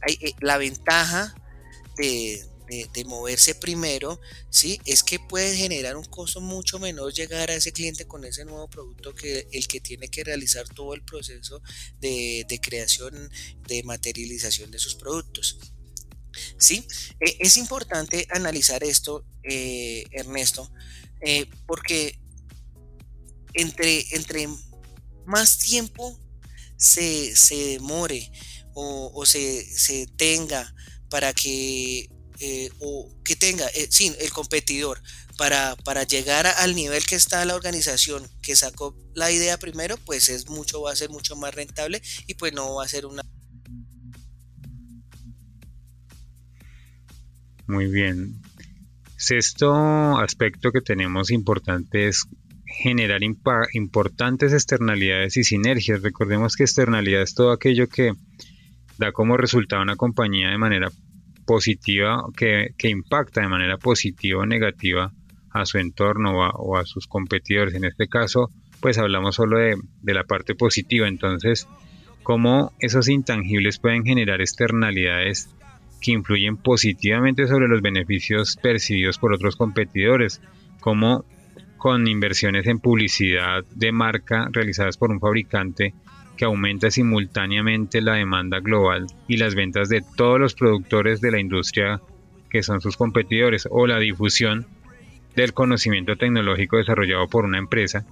[0.00, 1.34] Hay, eh, la ventaja
[1.96, 4.80] de, de, moverse primero, ¿sí?
[4.84, 8.68] Es que puede generar un costo mucho menor llegar a ese cliente con ese nuevo
[8.68, 11.62] producto que el que tiene que realizar todo el proceso
[12.00, 13.30] de, creación,
[13.66, 15.58] de materialización de sus productos.
[16.58, 16.86] ¿Sí?
[17.20, 20.70] E, es importante analizar esto, eh, Ernesto,
[21.20, 22.18] eh, porque
[23.52, 24.48] entre, entre
[25.26, 26.18] más tiempo
[26.76, 28.32] se, demore
[28.74, 30.74] o, o se, se, tenga
[31.08, 33.88] para que eh, o que tenga, eh,
[34.20, 35.00] el competidor
[35.36, 40.28] para, para llegar al nivel que está la organización que sacó la idea primero, pues
[40.28, 43.22] es mucho, va a ser mucho más rentable y pues no va a ser una...
[47.66, 48.42] Muy bien.
[49.16, 52.26] Sexto aspecto que tenemos importante es
[52.66, 53.20] generar
[53.72, 56.02] importantes externalidades y sinergias.
[56.02, 58.12] Recordemos que externalidad es todo aquello que
[58.98, 60.90] da como resultado una compañía de manera
[61.44, 65.12] positiva, que, impacta de manera positiva o negativa
[65.50, 67.74] a su entorno o a, sus competidores.
[67.74, 71.06] En este caso, pues hablamos solo de, la parte positiva.
[71.06, 71.68] Entonces,
[72.22, 75.48] cómo esos intangibles pueden generar externalidades
[76.00, 80.40] que influyen positivamente sobre los beneficios percibidos por otros competidores,
[80.80, 81.24] como
[81.78, 85.94] con inversiones en publicidad de marca realizadas por un fabricante
[86.36, 91.40] que aumenta simultáneamente la demanda global y las ventas de todos los productores de la
[91.40, 92.00] industria
[92.50, 94.66] que son sus competidores o la difusión
[95.34, 98.04] del conocimiento tecnológico desarrollado por una empresa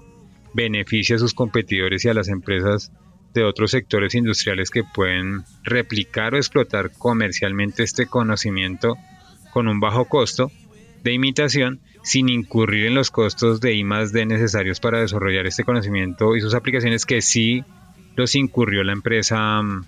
[0.54, 2.92] beneficia a sus competidores y a las empresas
[3.34, 8.96] de otros sectores industriales que pueden replicar o explotar comercialmente este conocimiento
[9.52, 10.50] con un bajo costo
[11.02, 16.36] de imitación sin incurrir en los costos de I D necesarios para desarrollar este conocimiento
[16.36, 17.64] y sus aplicaciones que sí
[18.16, 19.84] los incurrió la empresa mm,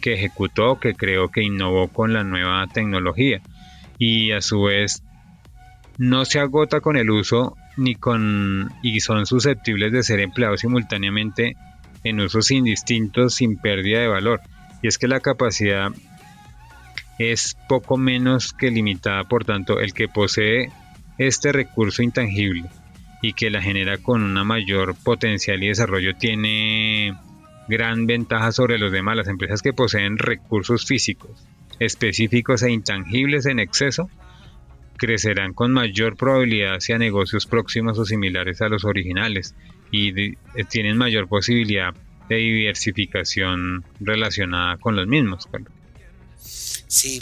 [0.00, 3.40] que ejecutó, que creó, que innovó con la nueva tecnología.
[3.98, 5.02] Y a su vez
[5.98, 11.56] no se agota con el uso ni con y son susceptibles de ser empleados simultáneamente
[12.04, 14.40] en usos indistintos sin pérdida de valor.
[14.82, 15.92] Y es que la capacidad
[17.18, 20.70] es poco menos que limitada, por tanto, el que posee
[21.18, 22.68] este recurso intangible
[23.22, 27.14] y que la genera con una mayor potencial y desarrollo tiene
[27.68, 29.16] gran ventaja sobre los demás.
[29.16, 31.46] Las empresas que poseen recursos físicos
[31.84, 34.08] específicos e intangibles en exceso
[34.96, 39.54] crecerán con mayor probabilidad hacia negocios próximos o similares a los originales
[39.90, 40.36] y eh,
[40.68, 41.94] tienen mayor posibilidad
[42.28, 45.48] de diversificación relacionada con los mismos.
[46.38, 47.20] Sí,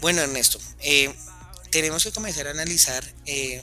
[0.00, 1.14] bueno Ernesto, eh,
[1.70, 3.62] tenemos que comenzar a analizar eh,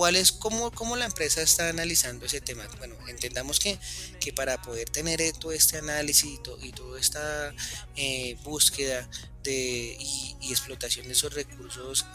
[0.00, 2.66] cuál es, cómo, cómo, la empresa está analizando ese tema.
[2.78, 3.78] Bueno, entendamos que,
[4.18, 7.54] que para poder tener todo este análisis y, toda esta
[8.42, 9.06] búsqueda
[9.42, 12.06] de, y, explotación de esos recursos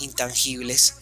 [0.00, 0.96] intangibles,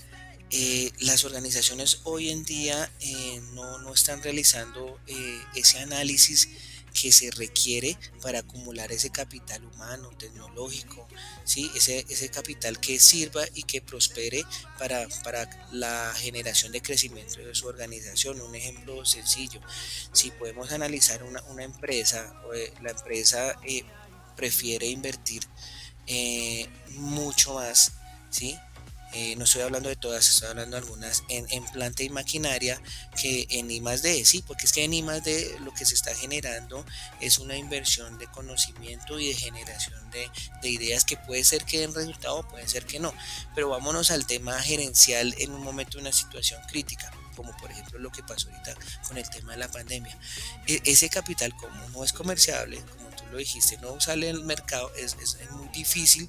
[0.53, 6.49] eh, las organizaciones hoy en día eh, no, están realizando eh, ese análisis
[6.95, 11.07] que se requiere para acumular ese capital humano, tecnológico,
[11.45, 11.71] ¿sí?
[11.75, 14.45] ese, ese capital que sirva y que prospere
[14.79, 18.41] para, para, la generación de crecimiento de su organización.
[18.41, 19.61] Un ejemplo sencillo,
[20.13, 22.33] si podemos analizar una, una empresa,
[22.81, 23.59] la empresa
[24.37, 25.43] prefiere invertir
[26.91, 27.93] mucho más,
[28.31, 28.57] ¿sí?
[29.15, 32.81] Eh, no estoy hablando de todas, estoy hablando de algunas en, en planta y maquinaria
[33.21, 36.13] que en I D, sí, porque es que en I D lo que se está
[36.15, 36.85] generando
[37.21, 40.29] es una inversión de conocimiento y de generación de,
[40.63, 43.15] de ideas que puede ser que den resultado, puede ser que no,
[43.55, 47.99] pero vámonos al tema gerencial en un momento de una situación crítica como por ejemplo
[47.99, 48.75] lo que pasó ahorita
[49.07, 50.17] con el tema de la pandemia.
[50.67, 54.93] E, ese capital como no es comerciable, como tú lo dijiste, no sale al mercado,
[54.97, 56.29] es, es, muy difícil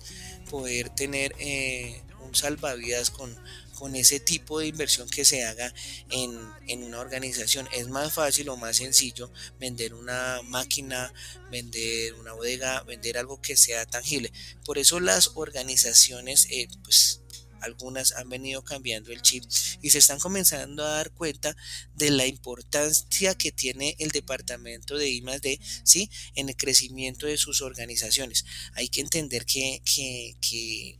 [0.49, 2.01] poder tener eh,
[2.39, 3.35] salvavidas con,
[3.75, 5.73] con ese tipo de inversión que se haga
[6.09, 7.67] en, en, una organización.
[7.73, 11.13] Es más fácil o más sencillo vender una máquina,
[11.51, 14.31] vender una bodega, vender algo que sea tangible.
[14.63, 17.21] Por eso las organizaciones, eh, pues
[17.65, 19.43] algunas han venido cambiando el chip
[19.81, 21.55] y se están comenzando a dar cuenta
[21.95, 26.09] de la importancia que tiene el departamento de I+D ¿sí?
[26.35, 28.45] en el crecimiento de sus organizaciones.
[28.73, 30.99] Hay que entender que, que, que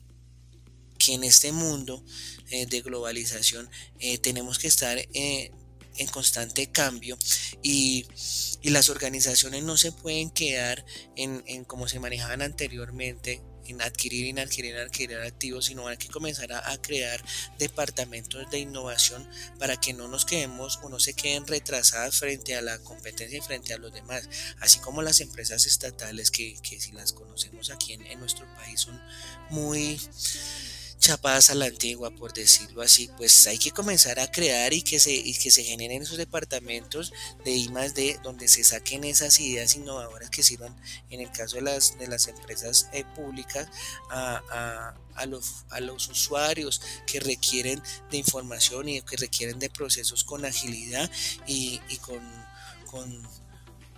[1.06, 2.04] que en este mundo
[2.50, 5.52] eh, de globalización eh, tenemos que estar eh,
[5.98, 7.18] en constante cambio
[7.62, 8.06] y,
[8.66, 10.84] las organizaciones no se pueden quedar
[11.16, 16.08] en, en como se manejaban anteriormente en adquirir, en adquirir, adquirir activos, sino hay que
[16.08, 17.24] comenzar a, crear
[17.60, 19.30] departamentos de innovación
[19.60, 23.42] para que no nos quedemos o no se queden retrasadas frente a la competencia y
[23.42, 24.28] frente a los demás,
[24.62, 28.82] así como las empresas estatales que, que si las conocemos aquí en, en nuestro país
[28.82, 29.00] son
[29.52, 30.00] muy
[31.10, 35.14] a la antigua, por decirlo así, pues hay que comenzar a crear y que se,
[35.14, 40.30] y que se generen esos departamentos de I D donde se saquen esas ideas innovadoras
[40.30, 40.76] que sirvan,
[41.10, 43.68] en el caso de las, de las empresas eh, públicas,
[44.10, 47.82] a, a, los, a los usuarios que requieren
[48.12, 51.10] de información y que requieren de procesos con agilidad
[51.46, 52.22] y, y con,
[52.86, 53.28] con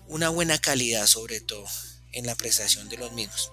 [0.07, 1.65] una buena calidad sobre todo
[2.11, 3.51] en la prestación de los mismos.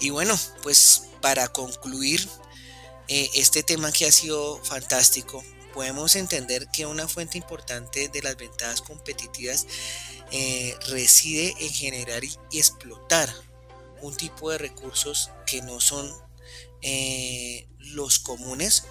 [0.00, 2.24] Y bueno, pues para concluir
[3.08, 5.42] eh, este tema que ha sido fantástico,
[5.74, 9.66] podemos entender que una fuente importante de las ventajas competitivas
[10.30, 13.28] eh, reside en generar y, explotar
[14.02, 16.08] un tipo de recursos que no son
[16.82, 18.84] eh, los comunes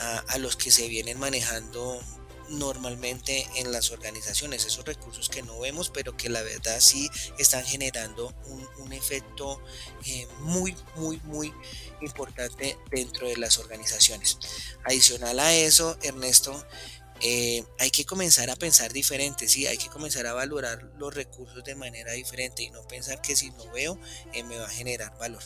[0.00, 2.02] a, los que se vienen manejando
[2.50, 7.64] normalmente en las organizaciones, esos recursos que no vemos, pero que la verdad sí están
[7.64, 9.60] generando un, efecto
[10.06, 11.52] eh, muy, muy, muy
[12.00, 14.38] importante dentro de las organizaciones.
[14.84, 16.64] Adicional a eso, Ernesto,
[17.20, 19.66] eh, hay que comenzar a pensar diferente, ¿sí?
[19.66, 23.50] hay que comenzar a valorar los recursos de manera diferente y no pensar que si
[23.50, 23.98] no veo
[24.32, 25.42] eh, me va a generar valor.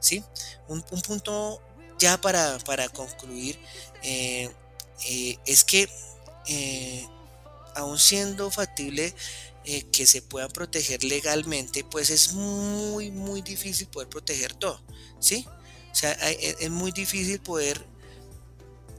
[0.00, 0.24] ¿sí?
[0.66, 1.62] Un, punto
[1.98, 3.60] ya para, para concluir
[4.02, 5.88] es que
[7.74, 9.14] aún siendo factible
[9.92, 14.80] que se puedan proteger legalmente, pues es muy, muy difícil poder proteger todo.
[15.20, 15.46] ¿sí?
[15.92, 17.84] O sea, es muy difícil poder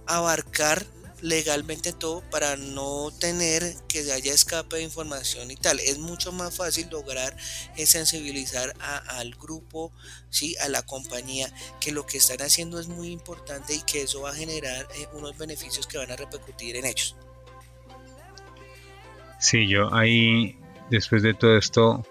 [0.05, 0.85] abarcar
[1.21, 5.79] legalmente todo para no tener que haya escape de información y tal.
[5.79, 7.35] Es mucho más fácil lograr
[7.85, 9.91] sensibilizar al grupo,
[10.29, 10.55] ¿sí?
[10.57, 14.31] a la compañía, que lo que están haciendo es muy importante y que eso va
[14.31, 17.15] a generar eh, unos beneficios que van a repercutir en ellos.
[19.39, 20.57] Sí, yo ahí,
[20.89, 22.05] después de todo esto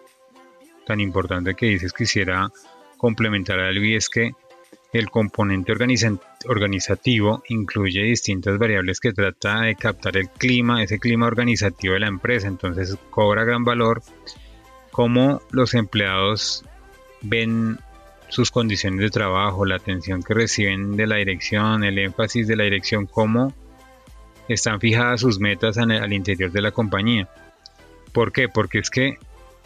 [0.86, 2.50] tan importante que dices, quisiera
[2.96, 4.32] complementar algo y es que
[4.94, 5.72] el componente
[6.46, 12.08] organizativo incluye distintas variables que trata de captar el clima, ese clima organizativo de la
[12.08, 14.02] empresa, entonces cobra gran valor
[14.90, 16.64] cómo los empleados
[17.20, 17.78] ven
[18.28, 22.64] sus condiciones de trabajo, la atención que reciben de la dirección, el énfasis de la
[22.64, 23.54] dirección, cómo
[24.48, 27.28] están fijadas sus metas al interior de la compañía.
[28.12, 28.48] ¿Por qué?
[28.48, 29.18] Porque es que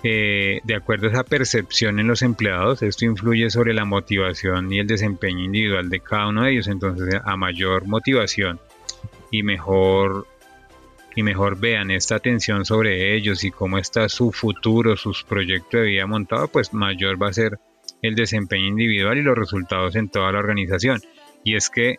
[0.04, 4.80] eh, de acuerdo a esa percepción en los empleados, esto influye sobre la motivación y
[4.80, 6.66] el desempeño individual de cada uno de ellos.
[6.66, 8.58] Entonces, a mayor motivación
[9.30, 10.26] y mejor
[11.14, 15.88] y mejor vean esta atención sobre ellos y cómo está su futuro, sus proyectos de
[15.88, 17.58] vida montado, pues mayor va a ser
[18.00, 21.00] el desempeño individual y los resultados en toda la organización.
[21.44, 21.98] Y es que,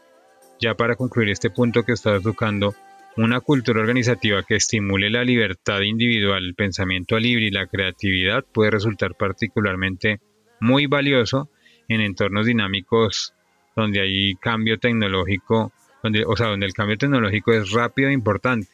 [0.64, 2.74] ya para concluir este punto que estás tocando,
[3.18, 8.72] una cultura organizativa que estimule la libertad individual, el pensamiento libre y la creatividad puede
[8.72, 10.22] resultar particularmente
[10.62, 11.50] muy valioso
[11.90, 13.34] en entornos dinámicos
[13.76, 18.70] donde hay cambio tecnológico, donde, o sea, donde el cambio tecnológico es rápido e importante,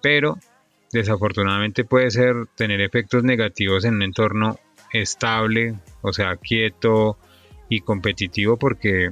[0.00, 0.38] pero
[0.92, 4.60] desafortunadamente puede ser tener efectos negativos en un entorno
[4.92, 7.18] estable, o sea, quieto
[7.68, 9.10] y competitivo porque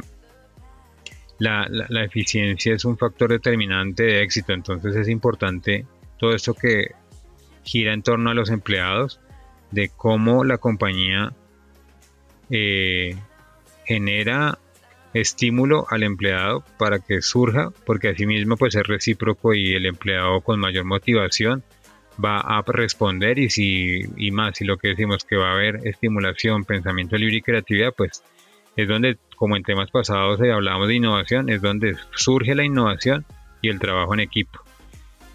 [1.43, 5.85] la, la, eficiencia es un factor determinante de éxito, entonces es importante
[6.17, 6.93] todo esto que
[7.65, 9.19] gira en torno a los empleados,
[9.73, 11.33] de cómo la compañía
[12.49, 13.17] eh,
[13.85, 14.59] genera
[15.15, 20.61] estímulo al empleado para que surja, porque asimismo pues es recíproco y el empleado con
[20.61, 21.65] mayor motivación
[22.25, 25.81] va a responder y si y más si lo que decimos que va a haber
[25.89, 28.23] estimulación, pensamiento libre y creatividad, pues
[28.77, 33.27] es donde, como en temas pasados eh, hablábamos de innovación, es donde surge la innovación
[33.61, 34.61] y el trabajo en equipo.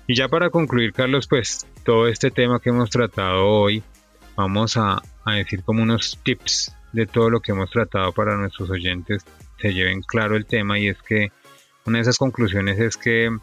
[0.08, 3.84] Y ya para concluir, Carlos, pues todo este tema que hemos tratado hoy,
[4.38, 8.70] vamos a, a decir como unos tips de todo lo que hemos tratado para nuestros
[8.70, 9.26] oyentes
[9.60, 11.34] se lleven claro el tema y es que
[11.86, 13.38] una de esas conclusiones es que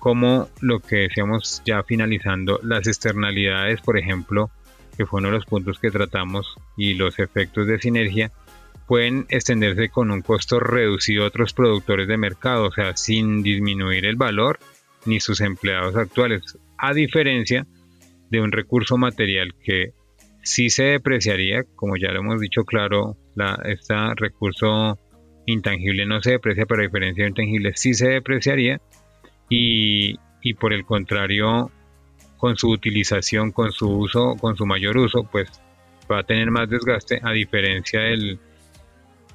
[0.00, 4.50] como lo que decíamos ya finalizando, las externalidades, por ejemplo,
[4.96, 8.32] que fue uno de los puntos que tratamos, y los efectos de sinergia,
[8.88, 14.06] pueden extenderse con un costo reducido a otros productores de mercado, o sea, sin disminuir
[14.06, 14.58] el valor
[15.04, 17.66] ni sus empleados actuales, a diferencia
[18.30, 19.92] de un recurso material que
[20.42, 24.98] sí se depreciaría, como ya lo hemos dicho claro, la, este recurso
[25.44, 28.80] intangible no se deprecia, pero a diferencia de intangible sí se depreciaría
[29.50, 31.70] y, y por el contrario,
[32.38, 35.50] con su utilización, con su uso, con su mayor uso, pues
[36.10, 38.38] va a tener más desgaste a diferencia del,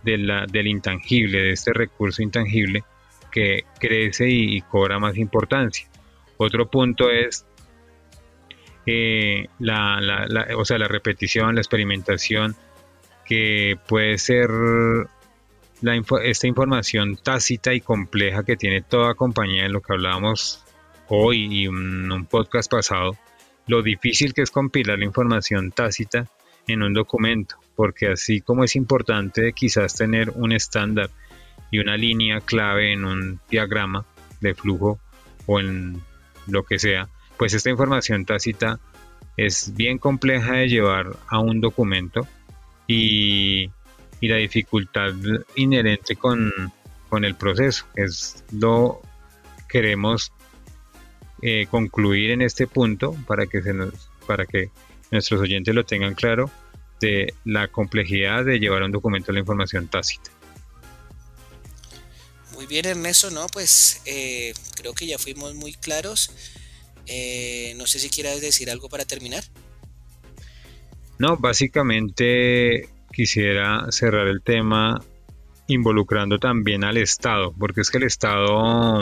[0.03, 2.83] del intangible, de este recurso intangible
[3.31, 5.87] que crece y, cobra más importancia.
[6.37, 7.45] Otro punto es
[8.85, 12.55] eh, la, o sea, la repetición, la experimentación,
[13.25, 14.49] que puede ser
[16.23, 20.63] esta información tácita y compleja que tiene toda compañía, en lo que hablábamos
[21.07, 23.17] hoy y en un podcast pasado,
[23.67, 26.27] lo difícil que es compilar la información tácita
[26.67, 31.09] en un documento, porque así como es importante quizás tener un estándar
[31.71, 34.05] y una línea clave en un diagrama
[34.41, 34.99] de flujo
[35.45, 36.01] o en
[36.47, 38.79] lo que sea, pues esta información tácita
[39.37, 42.27] es bien compleja de llevar a un documento
[42.87, 43.71] y,
[44.21, 45.13] la dificultad
[45.55, 46.53] inherente con,
[47.11, 47.85] el proceso.
[47.95, 49.01] Es lo
[49.67, 50.31] queremos
[51.41, 54.69] eh, concluir en este punto para que se nos, para que
[55.13, 56.51] nuestros oyentes lo tengan claro
[56.99, 60.31] de la complejidad de llevar un documento a la información tácita.
[62.53, 63.47] Muy bien, Ernesto, ¿no?
[63.47, 66.31] Pues eh, creo que ya fuimos muy claros.
[67.07, 69.43] Eh, no sé si quieras decir algo para terminar.
[71.19, 75.03] No, básicamente quisiera cerrar el tema
[75.67, 79.01] involucrando también al Estado, porque es que el Estado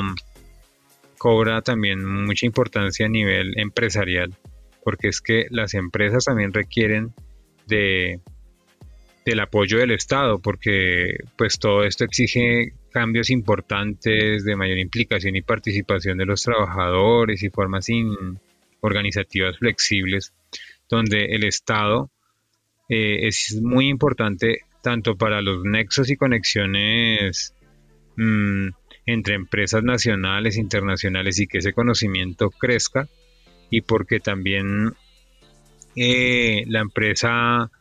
[1.18, 4.36] cobra también mucha importancia a nivel empresarial,
[4.84, 7.14] porque es que las empresas también requieren
[7.68, 8.20] de
[9.26, 15.42] del apoyo del Estado, porque pues todo esto exige cambios importantes de mayor implicación y
[15.42, 17.88] participación de los trabajadores y formas
[18.82, 20.34] organizativas flexibles,
[20.90, 22.10] donde el Estado
[22.90, 27.54] eh, es muy importante tanto para los nexos y conexiones
[28.18, 28.70] mm,
[29.06, 33.08] entre empresas nacionales, internacionales y que ese conocimiento crezca,
[33.72, 34.93] y porque también
[35.95, 37.72] eh, la empresa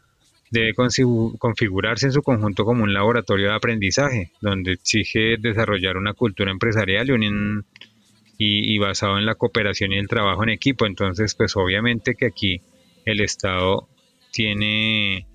[0.50, 0.72] debe
[1.38, 7.08] configurarse en su conjunto como un laboratorio de aprendizaje, donde exige desarrollar una cultura empresarial
[8.38, 10.86] y, basado en la cooperación y el trabajo en equipo.
[10.86, 12.62] Entonces, pues obviamente que aquí
[13.04, 13.88] el Estado
[14.32, 15.26] tiene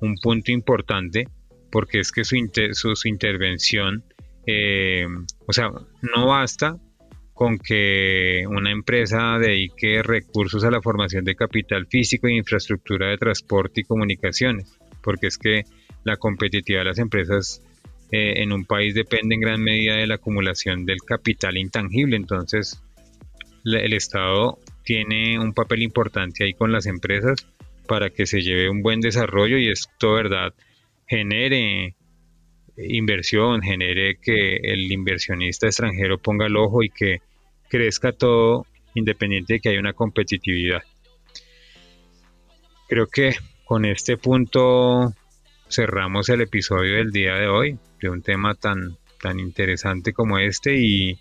[0.00, 1.28] un punto importante
[1.70, 2.36] porque es que su,
[2.72, 4.04] su, intervención,
[4.46, 5.06] eh,
[5.46, 6.78] o sea, no basta
[7.36, 13.18] con que una empresa dedique recursos a la formación de capital físico e infraestructura de
[13.18, 15.64] transporte y comunicaciones, porque es que
[16.02, 17.60] la competitividad de las empresas
[18.10, 22.82] eh, en un país depende en gran medida de la acumulación del capital intangible, entonces
[23.66, 27.46] el Estado tiene un papel importante ahí con las empresas
[27.86, 30.54] para que se lleve un buen desarrollo y esto, ¿verdad?,
[31.06, 31.96] genere
[32.78, 37.20] inversión, genere que el inversionista extranjero ponga el ojo y que
[37.68, 40.82] crezca todo independiente de que haya una competitividad.
[42.88, 45.12] Creo que con este punto
[45.68, 50.76] cerramos el episodio del día de hoy de un tema tan, tan interesante como este
[50.78, 51.18] y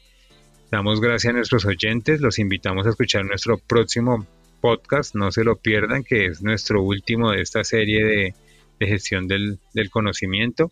[0.71, 4.27] damos gracias a nuestros oyentes, los invitamos a escuchar nuestro próximo
[4.61, 8.33] podcast, no se lo pierdan, que es nuestro último de esta serie de,
[8.79, 10.71] gestión del, del conocimiento.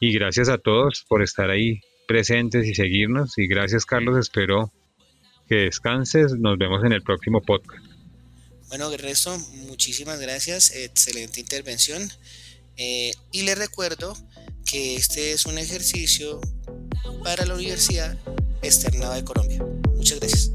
[0.00, 3.38] Y gracias a todos por estar ahí presentes y seguirnos.
[3.38, 4.72] Y gracias Carlos, espero
[5.48, 6.32] que descanses.
[6.32, 7.84] Nos vemos en el próximo podcast.
[8.68, 9.38] Bueno, resto,
[9.68, 10.74] muchísimas gracias.
[10.74, 12.02] Excelente intervención.
[12.76, 14.16] Eh, y les recuerdo
[14.64, 16.40] que este es un ejercicio
[17.24, 18.18] para la Universidad
[18.62, 19.64] Externada de Colombia.
[19.94, 20.52] Muchas gracias.